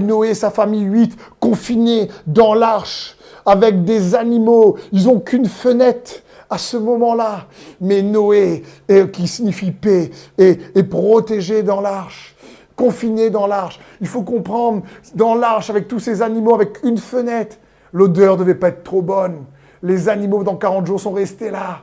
[0.00, 4.78] Noé et sa famille, huit, confinés dans l'arche avec des animaux.
[4.92, 7.46] Ils n'ont qu'une fenêtre à ce moment-là.
[7.80, 8.62] Mais Noé,
[9.12, 12.36] qui signifie paix, est protégé dans l'arche
[12.78, 13.80] confiné dans l'arche.
[14.00, 14.82] Il faut comprendre,
[15.16, 17.56] dans l'arche, avec tous ces animaux, avec une fenêtre,
[17.92, 19.44] l'odeur ne devait pas être trop bonne.
[19.82, 21.82] Les animaux, dans 40 jours, sont restés là.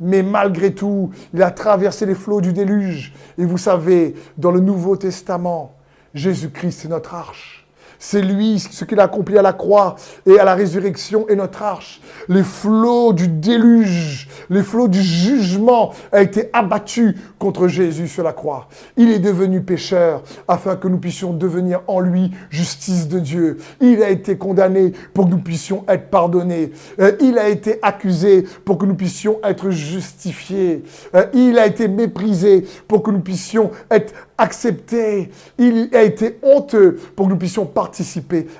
[0.00, 3.14] Mais malgré tout, il a traversé les flots du déluge.
[3.38, 5.74] Et vous savez, dans le Nouveau Testament,
[6.12, 7.63] Jésus-Christ est notre arche.
[8.06, 11.62] C'est lui, ce qu'il a accompli à la croix et à la résurrection est notre
[11.62, 12.02] arche.
[12.28, 18.34] Les flots du déluge, les flots du jugement a été abattus contre Jésus sur la
[18.34, 18.68] croix.
[18.98, 23.56] Il est devenu pécheur afin que nous puissions devenir en lui justice de Dieu.
[23.80, 26.72] Il a été condamné pour que nous puissions être pardonnés.
[27.00, 30.84] Euh, il a été accusé pour que nous puissions être justifiés.
[31.14, 35.30] Euh, il a été méprisé pour que nous puissions être accepté.
[35.58, 37.64] Il a été honteux pour que nous puissions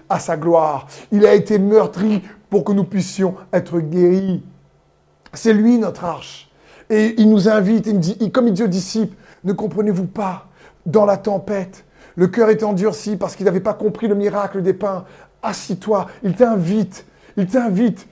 [0.09, 0.87] à sa gloire.
[1.13, 4.43] Il a été meurtri pour que nous puissions être guéris.
[5.33, 6.51] C'est lui notre arche.
[6.91, 10.49] Et il nous invite, il dit, comme il dit aux disciples, ne comprenez-vous pas,
[10.87, 11.85] dans la tempête,
[12.17, 15.05] le cœur est endurci parce qu'il n'avait pas compris le miracle des pains.
[15.43, 18.07] Assis-toi, il t'invite, il t'invite,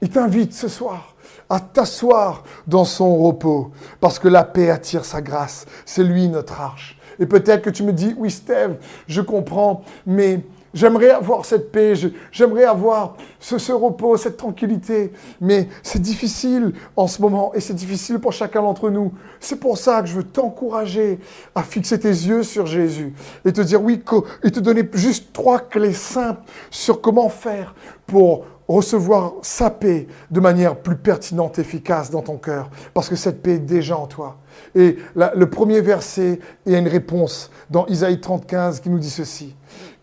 [0.00, 1.16] il t'invite ce soir
[1.50, 5.66] à t'asseoir dans son repos, parce que la paix attire sa grâce.
[5.86, 6.98] C'est lui notre arche.
[7.18, 11.94] Et peut-être que tu me dis, oui Steve, je comprends, mais j'aimerais avoir cette paix,
[12.30, 18.18] j'aimerais avoir ce, repos, cette tranquillité, mais c'est difficile en ce moment et c'est difficile
[18.18, 19.12] pour chacun d'entre nous.
[19.40, 21.18] C'est pour ça que je veux t'encourager
[21.54, 24.02] à fixer tes yeux sur Jésus et te dire oui,
[24.42, 27.74] et te donner juste trois clés simples sur comment faire
[28.06, 33.42] pour recevoir sa paix de manière plus pertinente, efficace dans ton cœur, parce que cette
[33.42, 34.36] paix est déjà en toi.
[34.74, 39.10] Et le premier verset, il y a une réponse dans Isaïe 35 qui nous dit
[39.10, 39.54] ceci.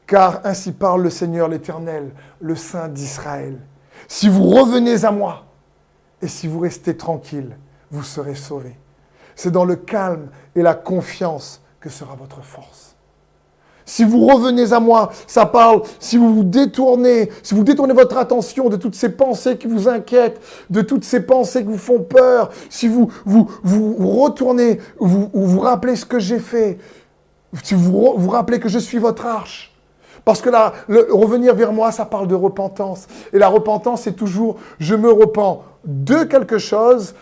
[0.07, 3.59] Car ainsi parle le Seigneur l'Éternel, le Saint d'Israël.
[4.07, 5.45] Si vous revenez à moi
[6.21, 7.57] et si vous restez tranquille,
[7.91, 8.77] vous serez sauvés.
[9.35, 12.95] C'est dans le calme et la confiance que sera votre force.
[13.87, 18.17] Si vous revenez à moi, ça parle, si vous vous détournez, si vous détournez votre
[18.17, 20.41] attention de toutes ces pensées qui vous inquiètent,
[20.71, 23.47] de toutes ces pensées qui vous font peur, si vous vous,
[24.23, 26.79] retournez, vous vous rappelez ce que j'ai fait,
[27.61, 29.74] si vous vous rappelez que je suis votre arche,
[30.25, 33.07] parce que là, revenir vers moi, ça parle de repentance.
[33.31, 37.13] Et la repentance, c'est toujours, je me repens de quelque chose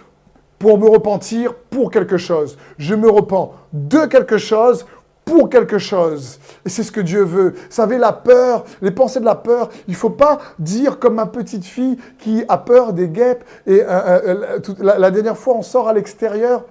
[0.58, 2.58] pour me repentir pour quelque chose.
[2.78, 4.86] Je me repens de quelque chose
[5.26, 6.40] pour quelque chose.
[6.66, 7.50] Et c'est ce que Dieu veut.
[7.52, 11.16] Vous savez, la peur, les pensées de la peur, il ne faut pas dire comme
[11.16, 13.44] ma petite fille qui a peur des guêpes.
[13.68, 16.64] Et euh, euh, la, dernière fois, on sort à l'extérieur.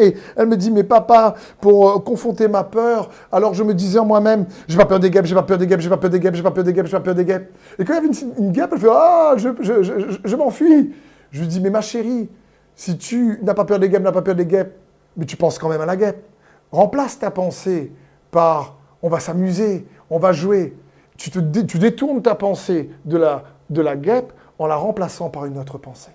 [0.00, 3.98] Et elle me dit, mais papa, pour euh, confronter ma peur, alors je me disais
[3.98, 6.10] en moi-même, j'ai pas peur des guêpes, j'ai pas peur des guêpes, j'ai pas peur
[6.10, 7.52] des guêpes, j'ai pas peur des guêpes, j'ai pas peur des guêpes.
[7.78, 10.94] Et quand il y avait une, guêpe, elle fait, ah, je, m'enfuis.
[11.30, 12.28] Je lui dis, mais ma chérie,
[12.74, 14.74] si tu n'as pas peur des guêpes, n'as pas peur des guêpes,
[15.16, 16.24] mais tu penses quand même à la guêpe.
[16.70, 17.92] Remplace ta pensée
[18.30, 20.76] par on va s'amuser, on va jouer.
[21.16, 21.30] Tu
[21.78, 26.12] détournes ta pensée de la, de la guêpe en la remplaçant par une autre pensée.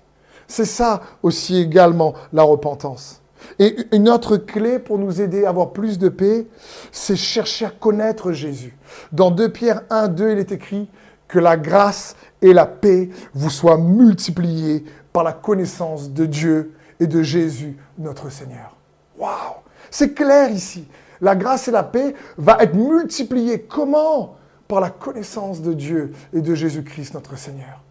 [0.48, 3.22] C'est ça aussi également la repentance.
[3.60, 6.47] Et une autre clé pour nous aider à avoir plus de paix,
[6.91, 8.78] c'est chercher à connaître Jésus.
[9.12, 10.89] Dans 2 Pierre 1, 2, il est écrit
[11.28, 17.08] que la grâce et la paix vous soient multipliées par la connaissance de Dieu et
[17.08, 18.76] de Jésus, notre Seigneur.
[19.17, 19.58] Waouh
[19.89, 20.88] c'est clair ici.
[21.21, 23.63] La grâce et la paix va être multipliées.
[23.63, 24.36] Comment?
[24.67, 27.82] Par la connaissance de Dieu et de Jésus-Christ, notre Seigneur.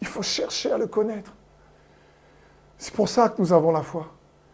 [0.00, 1.32] Il faut chercher à le connaître.
[2.76, 4.06] C'est pour ça que nous avons la foi.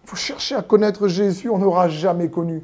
[0.05, 2.63] Faut chercher à connaître Jésus, on n'aura jamais connu.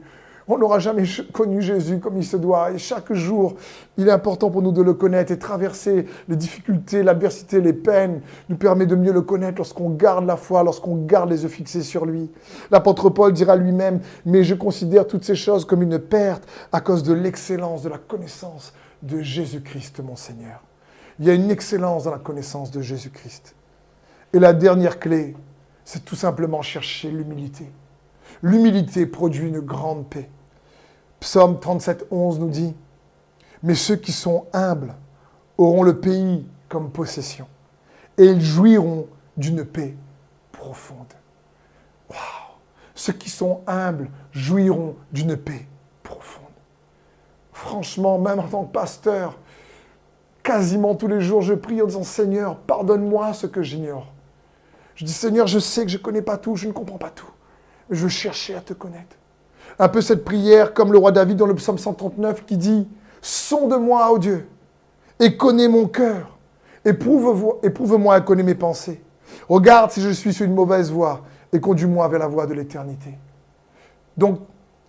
[0.52, 2.72] On n'aura jamais connu Jésus comme il se doit.
[2.72, 3.54] Et chaque jour,
[3.96, 8.20] il est important pour nous de le connaître et traverser les difficultés, l'adversité, les peines,
[8.48, 11.82] nous permet de mieux le connaître lorsqu'on garde la foi, lorsqu'on garde les yeux fixés
[11.82, 12.32] sur lui.
[12.72, 17.04] L'apôtre Paul dira lui-même, mais je considère toutes ces choses comme une perte à cause
[17.04, 20.62] de l'excellence de la connaissance de Jésus-Christ, mon Seigneur.
[21.20, 23.54] Il y a une excellence dans la connaissance de Jésus-Christ.
[24.32, 25.36] Et la dernière clé,
[25.84, 27.70] c'est tout simplement chercher l'humilité.
[28.42, 30.28] L'humilité produit une grande paix.
[31.20, 32.74] Psaume 37, 11 nous dit,
[33.62, 34.94] Mais ceux qui sont humbles
[35.58, 37.46] auront le pays comme possession.
[38.16, 39.96] Et ils jouiront d'une paix
[40.52, 41.12] profonde.
[42.08, 42.18] Waouh
[42.94, 45.66] Ceux qui sont humbles jouiront d'une paix
[46.02, 46.44] profonde.
[47.52, 49.38] Franchement, même en tant que pasteur,
[50.42, 54.12] quasiment tous les jours, je prie en disant Seigneur, pardonne-moi ce que j'ignore.
[55.00, 57.08] Je dis Seigneur, je sais que je ne connais pas tout, je ne comprends pas
[57.08, 57.30] tout.
[57.88, 59.16] Mais je veux chercher à te connaître.
[59.78, 62.86] Un peu cette prière comme le roi David dans le psaume 139 qui dit
[63.22, 64.46] Sonde-moi, ô Dieu,
[65.18, 66.36] et connais mon cœur.
[66.84, 69.02] Éprouve-moi à connaître mes pensées.
[69.48, 73.16] Regarde si je suis sur une mauvaise voie et conduis-moi vers la voie de l'éternité.
[74.18, 74.40] Donc,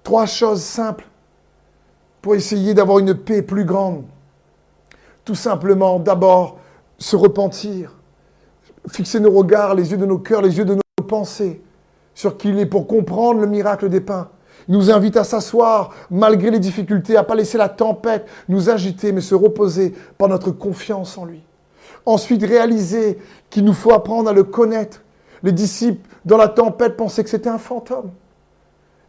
[0.04, 1.08] trois choses simples
[2.22, 4.04] pour essayer d'avoir une paix plus grande.
[5.24, 6.58] Tout simplement, d'abord,
[6.98, 7.96] se repentir,
[8.90, 11.62] fixer nos regards, les yeux de nos cœurs, les yeux de nos pensées
[12.14, 14.30] sur qui il est pour comprendre le miracle des pains.
[14.68, 18.70] Il nous invite à s'asseoir malgré les difficultés, à ne pas laisser la tempête nous
[18.70, 21.42] agiter, mais se reposer par notre confiance en lui.
[22.06, 25.02] Ensuite, réaliser qu'il nous faut apprendre à le connaître.
[25.44, 28.12] Les disciples, dans la tempête, pensaient que c'était un fantôme.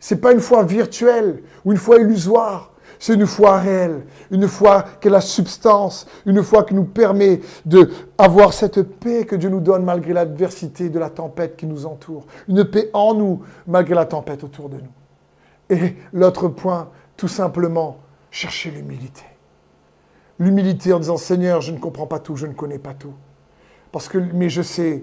[0.00, 2.71] Ce n'est pas une foi virtuelle ou une foi illusoire.
[3.02, 7.40] C'est une foi réelle, une foi qui a la substance, une foi qui nous permet
[7.66, 12.26] d'avoir cette paix que Dieu nous donne malgré l'adversité de la tempête qui nous entoure.
[12.46, 15.76] Une paix en nous malgré la tempête autour de nous.
[15.76, 17.98] Et l'autre point, tout simplement,
[18.30, 19.24] chercher l'humilité.
[20.38, 23.14] L'humilité en disant Seigneur, je ne comprends pas tout, je ne connais pas tout.
[23.90, 25.02] Parce que, mais je sais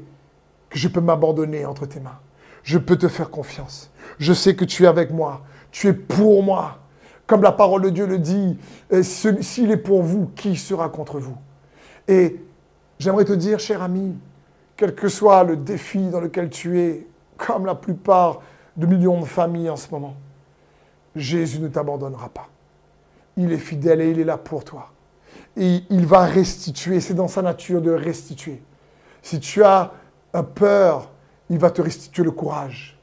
[0.69, 2.19] que je peux m'abandonner entre tes mains.
[2.63, 3.91] Je peux te faire confiance.
[4.19, 5.41] Je sais que tu es avec moi.
[5.71, 6.77] Tu es pour moi.
[7.29, 8.57] Comme la parole de Dieu le dit,
[9.03, 11.37] s'il est pour vous, qui sera contre vous?
[12.07, 12.41] Et
[12.97, 14.17] j'aimerais te dire, cher ami,
[14.75, 17.05] quel que soit le défi dans lequel tu es,
[17.37, 18.41] comme la plupart
[18.75, 20.15] de millions de familles en ce moment,
[21.15, 22.49] Jésus ne t'abandonnera pas.
[23.37, 24.89] Il est fidèle et il est là pour toi.
[25.55, 28.59] Et il va restituer, c'est dans sa nature de restituer.
[29.21, 29.91] Si tu as
[30.55, 31.11] peur,
[31.51, 32.98] il va te restituer le courage.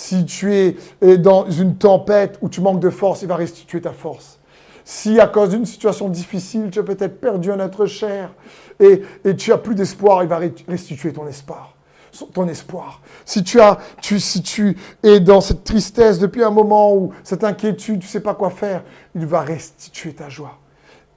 [0.00, 0.76] Si tu es
[1.18, 4.38] dans une tempête où tu manques de force, il va restituer ta force.
[4.84, 8.30] Si à cause d'une situation difficile, tu as peut-être perdu un être cher
[8.78, 9.02] et,
[9.34, 11.74] tu as plus d'espoir, il va restituer ton espoir.
[12.32, 13.02] Ton espoir.
[13.24, 17.42] Si tu, as, tu, si tu es dans cette tristesse depuis un moment ou cette
[17.42, 18.84] inquiétude, tu ne sais pas quoi faire,
[19.16, 20.60] il va restituer ta joie.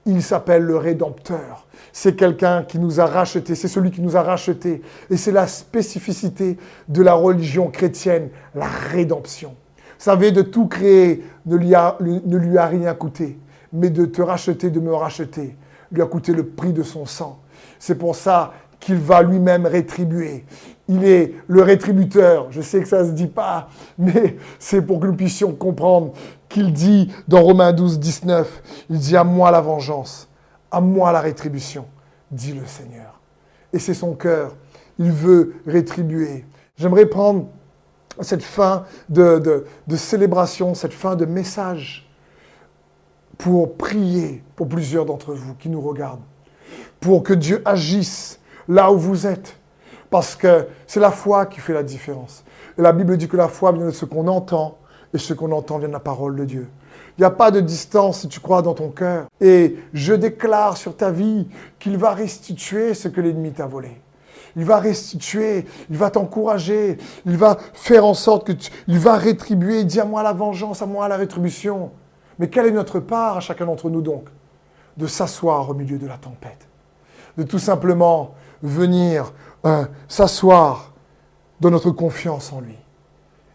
[0.06, 4.22] Il s'appelle le Rédempteur c'est quelqu'un qui nous a rachetés, c'est celui qui nous a
[4.22, 4.82] rachetés.
[5.10, 6.56] Et c'est la spécificité
[6.88, 9.50] de la religion chrétienne, la rédemption.
[9.50, 13.38] Vous savez, de tout créer ne lui a, ne lui a rien coûté,
[13.72, 15.56] mais de te racheter, de me racheter,
[15.92, 17.40] lui a coûté le prix de son sang.
[17.78, 20.44] C'est pour ça qu'il va lui-même rétribuer.
[20.88, 22.48] Il est le rétributeur.
[22.50, 26.12] Je sais que ça ne se dit pas, mais c'est pour que nous puissions comprendre
[26.48, 30.28] qu'il dit dans Romains 12, 19, il dit à moi la vengeance
[30.72, 31.86] à moi la rétribution,
[32.30, 33.20] dit le Seigneur.
[33.72, 34.56] Et c'est son cœur.
[34.98, 36.44] Il veut rétribuer.
[36.76, 37.46] J'aimerais prendre
[38.20, 42.10] cette fin de, célébration, cette fin de message
[43.38, 46.22] pour prier pour plusieurs d'entre vous qui nous regardent,
[47.00, 49.58] pour que Dieu agisse là où vous êtes,
[50.10, 52.44] parce que c'est la foi qui fait la différence.
[52.78, 54.78] Et la Bible dit que la foi vient de ce qu'on entend,
[55.14, 56.68] et ce qu'on entend vient de la parole de Dieu.
[57.22, 59.28] Il n'y a pas de distance si tu crois dans ton cœur.
[59.40, 61.46] Et je déclare sur ta vie
[61.78, 64.02] qu'il va restituer ce que l'ennemi t'a volé.
[64.56, 69.14] Il va restituer, il va t'encourager, il va faire en sorte que tu, il va
[69.14, 71.92] rétribuer, dis à moi la vengeance, à moi la rétribution.
[72.40, 74.24] Mais quelle est notre part à chacun d'entre nous donc
[74.96, 76.66] De s'asseoir au milieu de la tempête?
[77.36, 79.32] De tout simplement venir
[79.64, 80.92] euh, s'asseoir
[81.60, 82.78] dans notre confiance en lui.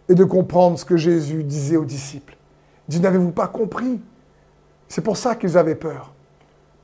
[0.08, 2.37] Et de comprendre ce que Jésus disait aux disciples
[2.88, 4.00] dit, n'avez-vous pas compris?
[4.88, 6.14] C'est pour ça qu'ils avaient peur.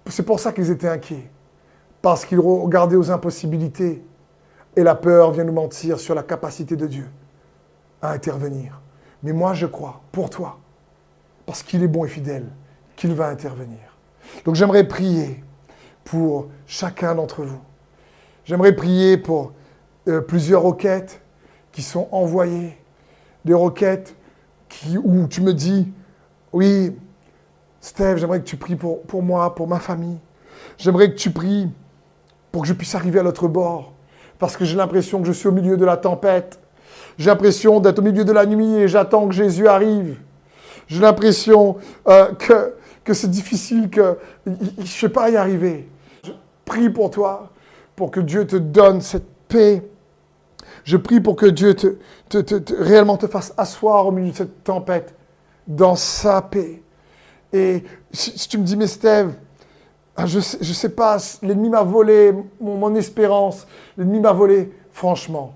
[0.08, 1.30] C'est pour ça qu'ils étaient inquiets.
[2.02, 4.04] Parce qu'ils regardaient aux impossibilités.
[4.76, 7.08] Et la peur vient nous mentir sur la capacité de Dieu
[8.02, 8.82] à intervenir.
[9.22, 10.60] Mais moi, je crois, pour toi,
[11.46, 12.48] parce qu'il est bon et fidèle,
[12.96, 13.80] qu'il va intervenir.
[14.46, 15.44] Donc j'aimerais prier
[16.04, 17.62] pour chacun d'entre vous.
[18.46, 19.54] J'aimerais prier pour
[20.08, 21.22] euh, plusieurs requêtes
[21.72, 22.78] qui sont envoyées.
[23.46, 24.16] Des requêtes
[25.04, 25.92] où tu me dis,
[26.52, 26.96] oui,
[27.82, 30.18] Steve, j'aimerais que tu pries pour, moi, pour ma famille.
[30.78, 31.68] J'aimerais que tu pries
[32.52, 33.94] pour que je puisse arriver à l'autre bord.
[34.40, 36.60] Parce que j'ai l'impression que je suis au milieu de la tempête.
[37.18, 40.18] J'ai l'impression d'être au milieu de la nuit et j'attends que Jésus arrive.
[40.88, 45.90] J'ai l'impression euh, que, que c'est difficile, que je ne sais pas y arriver.
[46.24, 46.32] Je
[46.66, 47.52] prie pour toi,
[47.96, 49.84] pour que Dieu te donne cette paix
[50.84, 51.96] je prie pour que Dieu te,
[52.80, 55.16] réellement te fasse asseoir au milieu de cette tempête
[55.68, 56.82] dans sa paix
[57.54, 59.34] Et si, tu me dis, mais Steve,
[60.16, 63.66] ah, je ne sais, sais pas, l'ennemi m'a volé mon, mon espérance,
[63.98, 65.56] l'ennemi m'a volé, franchement,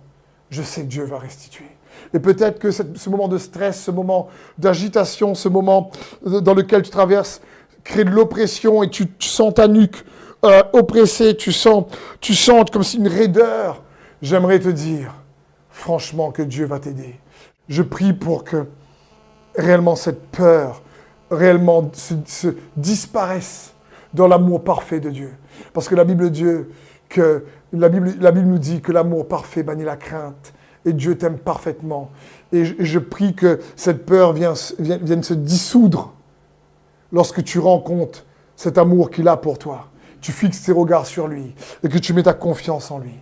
[0.49, 1.65] je sais que Dieu va restituer.
[2.13, 5.91] Et peut-être que ce moment de stress, ce moment d'agitation, ce moment
[6.23, 7.41] dans lequel tu traverses,
[7.83, 10.03] crée de l'oppression et tu, sens ta nuque
[10.45, 11.85] euh, oppressée, tu sens,
[12.21, 13.83] tu sens comme si une raideur.
[14.21, 15.13] J'aimerais te dire,
[15.69, 17.19] franchement, que Dieu va t'aider.
[17.69, 18.65] Je prie pour que
[19.55, 20.81] réellement cette peur,
[21.29, 23.73] réellement se, disparaisse
[24.13, 25.33] dans l'amour parfait de Dieu.
[25.73, 26.25] Parce que la Bible,
[27.71, 30.53] nous dit que l'amour parfait bannit la crainte
[30.85, 32.11] et Dieu t'aime parfaitement.
[32.51, 36.13] Et je, prie que cette peur vienne, vienne, se dissoudre
[37.11, 39.89] lorsque tu rencontres cet amour qu'il a pour toi.
[40.21, 41.53] Tu fixes tes regards sur lui
[41.83, 43.13] et que tu mets ta confiance en lui.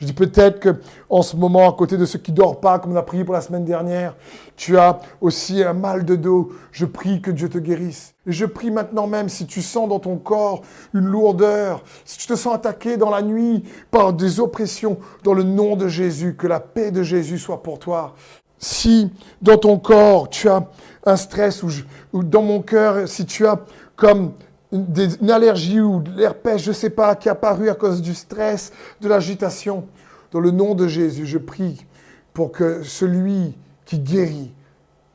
[0.00, 0.76] Je dis peut-être que
[1.08, 3.34] en ce moment, à côté de ceux qui dorment pas, comme on a prié pour
[3.34, 4.14] la semaine dernière,
[4.56, 6.52] tu as aussi un mal de dos.
[6.72, 8.14] Je prie que Dieu te guérisse.
[8.26, 10.62] Et je prie maintenant même, si tu sens dans ton corps
[10.94, 15.42] une lourdeur, si tu te sens attaqué dans la nuit par des oppressions, dans le
[15.42, 18.14] nom de Jésus, que la paix de Jésus soit pour toi.
[18.58, 19.10] Si
[19.42, 20.66] dans ton corps tu as
[21.04, 21.68] un stress ou,
[22.12, 23.60] ou dans mon cœur, si tu as
[23.96, 24.32] comme
[24.76, 28.14] une, allergie ou de l'herpès, je ne sais pas, qui est apparu à cause du
[28.14, 29.86] stress, de l'agitation.
[30.30, 31.86] Dans le nom de Jésus, je prie
[32.32, 34.52] pour que celui qui guérit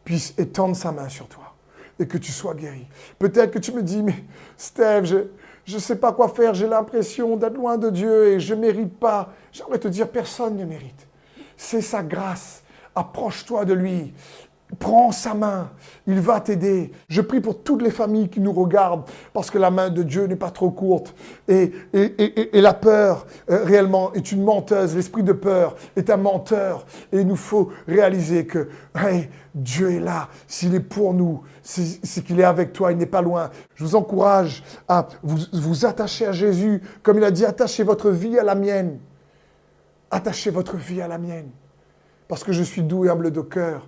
[0.03, 1.53] puisse étendre sa main sur toi
[1.99, 2.87] et que tu sois guéri.
[3.19, 4.23] Peut-être que tu me dis, mais
[4.57, 5.05] Steve,
[5.65, 8.61] je ne sais pas quoi faire, j'ai l'impression d'être loin de Dieu et je ne
[8.61, 9.33] mérite pas.
[9.51, 11.07] J'aimerais te dire, personne ne mérite.
[11.55, 12.63] C'est sa grâce.
[12.95, 14.13] Approche-toi de lui.
[14.79, 15.69] Prends sa main,
[16.07, 16.91] il va t'aider.
[17.09, 19.03] Je prie pour toutes les familles qui nous regardent,
[19.33, 21.13] parce que la main de Dieu n'est pas trop courte.
[21.49, 24.95] Et, et, la peur, euh, réellement, est une menteuse.
[24.95, 26.85] L'esprit de peur est un menteur.
[27.11, 28.69] Et il nous faut réaliser que
[29.53, 30.29] Dieu est là.
[30.47, 33.49] S'il est pour nous, c'est qu'il est avec toi, il n'est pas loin.
[33.75, 36.81] Je vous encourage à vous, vous attacher à Jésus.
[37.03, 38.99] Comme il a dit, attachez votre vie à la mienne.
[40.09, 41.49] Attachez votre vie à la mienne.
[42.29, 43.87] Parce que je suis doux et humble de cœur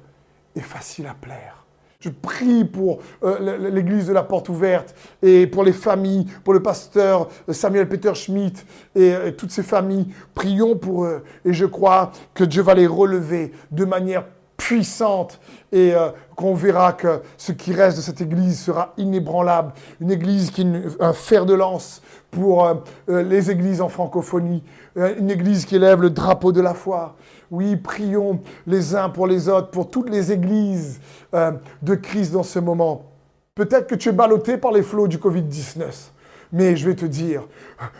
[0.56, 1.64] est facile à plaire.
[2.04, 6.62] Je prie pour euh, l'église de la porte ouverte et pour les familles, pour le
[6.62, 10.08] pasteur Samuel Peter Schmidt et, toutes ces familles.
[10.36, 14.26] Prions pour eux et je crois que Dieu va les relever de manière
[14.58, 15.39] puissante
[15.72, 19.72] et euh, qu'on verra que ce qui reste de cette église sera inébranlable.
[20.01, 22.01] Une église qui est un fer de lance
[22.34, 24.63] pour euh, les églises en francophonie.
[24.95, 27.15] Une église qui élève le drapeau de la foi.
[27.49, 30.99] Oui, prions les uns pour les autres, pour toutes les églises
[31.34, 33.05] euh, de Christ dans ce moment.
[33.55, 36.12] Peut-être que tu es ballotté par les flots du Covid-19.
[36.54, 37.41] Mais je vais te dire,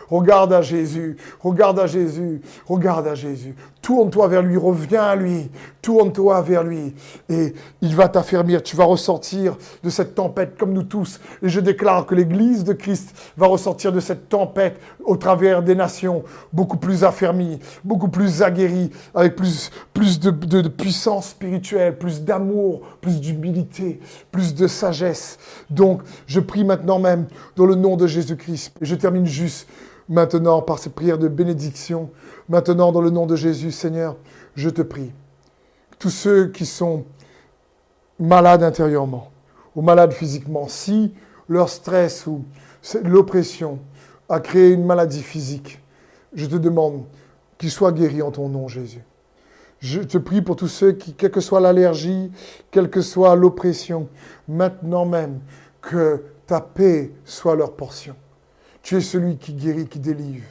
[0.08, 3.56] regarde à Jésus, regarde à Jésus, regarde à Jésus.
[3.82, 5.50] Tourne-toi vers lui, reviens à lui,
[5.82, 6.94] tourne-toi vers lui.
[7.28, 7.52] Et
[7.82, 11.20] il va t'affermir, tu vas ressortir de cette tempête comme nous tous.
[11.42, 15.74] Et je déclare que l'Église de Christ va ressortir de cette tempête au travers des
[15.74, 22.22] nations, beaucoup plus affermie, beaucoup plus aguerrie, avec plus, plus de, de puissance spirituelle, plus
[22.22, 24.00] d'amour, plus d'humilité,
[24.30, 25.38] plus de sagesse.
[25.70, 27.26] Donc, je prie maintenant même
[27.56, 28.43] dans le nom de Jésus-Christ
[28.80, 29.68] je termine juste
[30.08, 32.10] maintenant par cette prière de bénédiction.
[32.48, 34.16] Maintenant, dans le nom de Jésus, Seigneur,
[34.54, 35.12] je te prie.
[35.98, 37.04] Tous ceux qui sont
[38.18, 39.30] malades intérieurement
[39.74, 41.12] ou malades physiquement, si
[41.48, 42.44] leur stress ou
[43.02, 43.78] l'oppression
[44.28, 45.80] a créé une maladie physique,
[46.34, 47.04] je te demande
[47.58, 49.02] qu'ils soient guéris en ton nom, Jésus.
[49.80, 52.30] Je te prie pour tous ceux qui, quelle que soit l'allergie,
[52.70, 54.08] quelle que soit l'oppression,
[54.48, 55.40] maintenant même,
[55.82, 58.16] que ta paix soit leur portion.
[58.84, 60.44] Tu es celui qui guérit, qui délivre.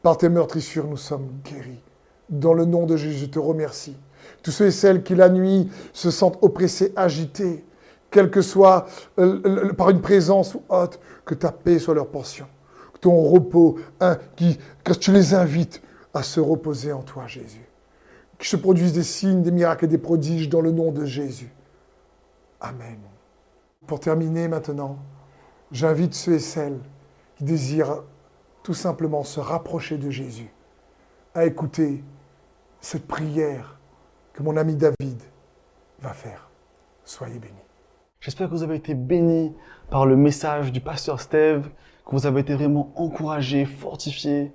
[0.00, 1.82] Par tes meurtrissures, nous sommes guéris.
[2.28, 3.96] Dans le nom de Jésus, je te remercie.
[4.44, 7.64] Tous ceux et celles qui la nuit se sentent oppressés, agités,
[8.08, 8.86] quel que soit
[9.18, 10.62] euh, par une présence ou
[11.24, 12.46] que ta paix soit leur portion.
[12.94, 14.18] Que ton repos, hein,
[14.84, 15.82] que tu les invites
[16.14, 17.66] à se reposer en toi, Jésus.
[18.38, 21.52] Que se produisent des signes, des miracles et des prodiges dans le nom de Jésus.
[22.60, 22.98] Amen.
[23.88, 24.98] Pour terminer maintenant,
[25.72, 26.78] j'invite ceux et celles
[27.40, 28.02] désire
[28.62, 30.52] tout simplement se rapprocher de Jésus,
[31.34, 32.04] à écouter
[32.80, 33.78] cette prière
[34.32, 35.22] que mon ami David
[36.00, 36.50] va faire.
[37.04, 37.54] Soyez bénis.
[38.20, 39.54] J'espère que vous avez été bénis
[39.88, 41.68] par le message du pasteur Steve,
[42.06, 44.52] que vous avez été vraiment encouragé, fortifié.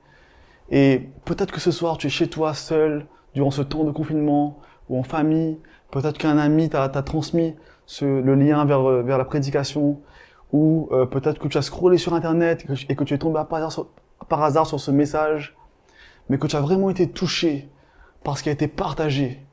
[0.69, 4.59] Et peut-être que ce soir, tu es chez toi seul, durant ce temps de confinement,
[4.89, 5.59] ou en famille.
[5.91, 7.55] Peut-être qu'un ami t'a transmis
[8.01, 10.01] le lien vers, vers la prédication
[10.51, 14.43] ou euh, peut-être que tu as scrollé sur Internet et que tu es tombé par
[14.43, 15.55] hasard, sur, ce message,
[16.29, 17.69] mais que tu as vraiment été touché
[18.23, 19.45] par ce qui a été partagé.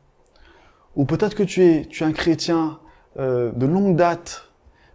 [0.96, 2.78] Ou peut-être que tu es, tu es un chrétien
[3.18, 4.50] euh, de longue date,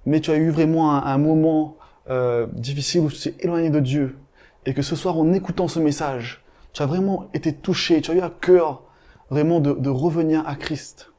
[0.06, 1.78] mais tu as eu vraiment un, un moment
[2.10, 4.18] euh, difficile où tu t'es éloigné de Dieu,
[4.66, 6.44] et que ce soir, en écoutant ce message,
[6.74, 8.84] tu as vraiment été touché, tu as eu à cœur
[9.30, 11.12] vraiment de, de revenir à Christ.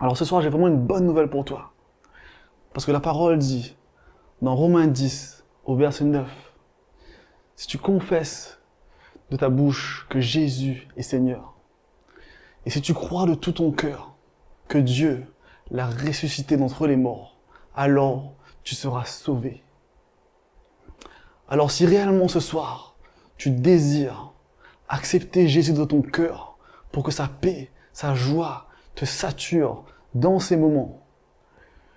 [0.00, 1.73] Alors ce soir, j'ai vraiment une bonne nouvelle pour toi.
[2.74, 3.76] Parce que la parole dit,
[4.42, 6.28] dans Romains 10, au verset 9,
[7.54, 8.58] si tu confesses
[9.30, 11.54] de ta bouche que Jésus est Seigneur,
[12.66, 14.16] et si tu crois de tout ton cœur
[14.66, 15.24] que Dieu
[15.70, 17.38] l'a ressuscité d'entre les morts,
[17.76, 19.62] alors tu seras sauvé.
[21.48, 22.96] Alors si réellement ce soir,
[23.36, 24.32] tu désires
[24.88, 26.58] accepter Jésus dans ton cœur
[26.90, 28.66] pour que sa paix, sa joie
[28.96, 31.03] te sature dans ces moments,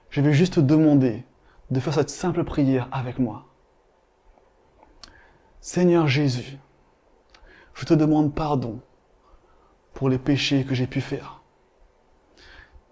[0.10, 1.26] je vais juste te demander
[1.72, 3.46] de faire cette simple prière avec moi.
[5.60, 6.58] Seigneur Jésus,
[7.74, 8.80] je te demande pardon
[9.94, 11.42] pour les péchés que j'ai pu faire.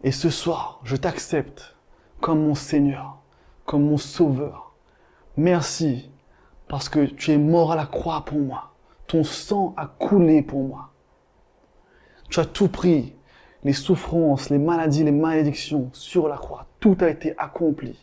[0.03, 1.75] Et ce soir, je t'accepte
[2.19, 3.21] comme mon Seigneur,
[3.65, 4.75] comme mon Sauveur.
[5.37, 6.11] Merci
[6.67, 8.73] parce que tu es mort à la croix pour moi.
[9.07, 10.91] Ton sang a coulé pour moi.
[12.29, 13.15] Tu as tout pris,
[13.63, 16.67] les souffrances, les maladies, les malédictions sur la croix.
[16.85, 17.97] Tout a été accompli.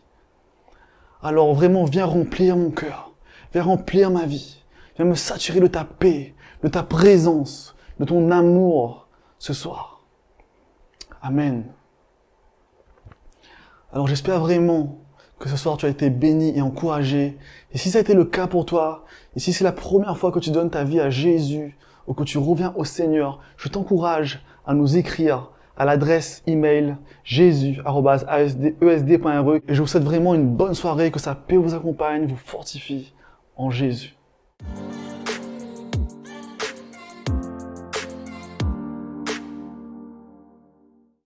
[1.23, 3.13] Alors vraiment, viens remplir mon cœur.
[3.53, 4.65] Viens remplir ma vie.
[4.97, 9.07] Viens me saturer de ta paix, de ta présence, de ton amour
[9.39, 10.03] ce soir.
[11.23, 11.67] Amen.
[13.93, 14.99] Alors j'espère vraiment
[15.39, 17.39] que ce soir tu as été béni et encouragé.
[17.71, 19.05] Et si ça a été le cas pour toi,
[19.37, 21.79] et si c'est la première fois que tu donnes ta vie à Jésus,
[22.09, 29.57] ou que tu reviens au Seigneur, je t'encourage à nous écrire à l'adresse email jésus.esd.re
[29.69, 33.15] et je vous souhaite vraiment une bonne soirée, que sa paix vous accompagne, vous fortifie
[33.57, 34.17] en Jésus.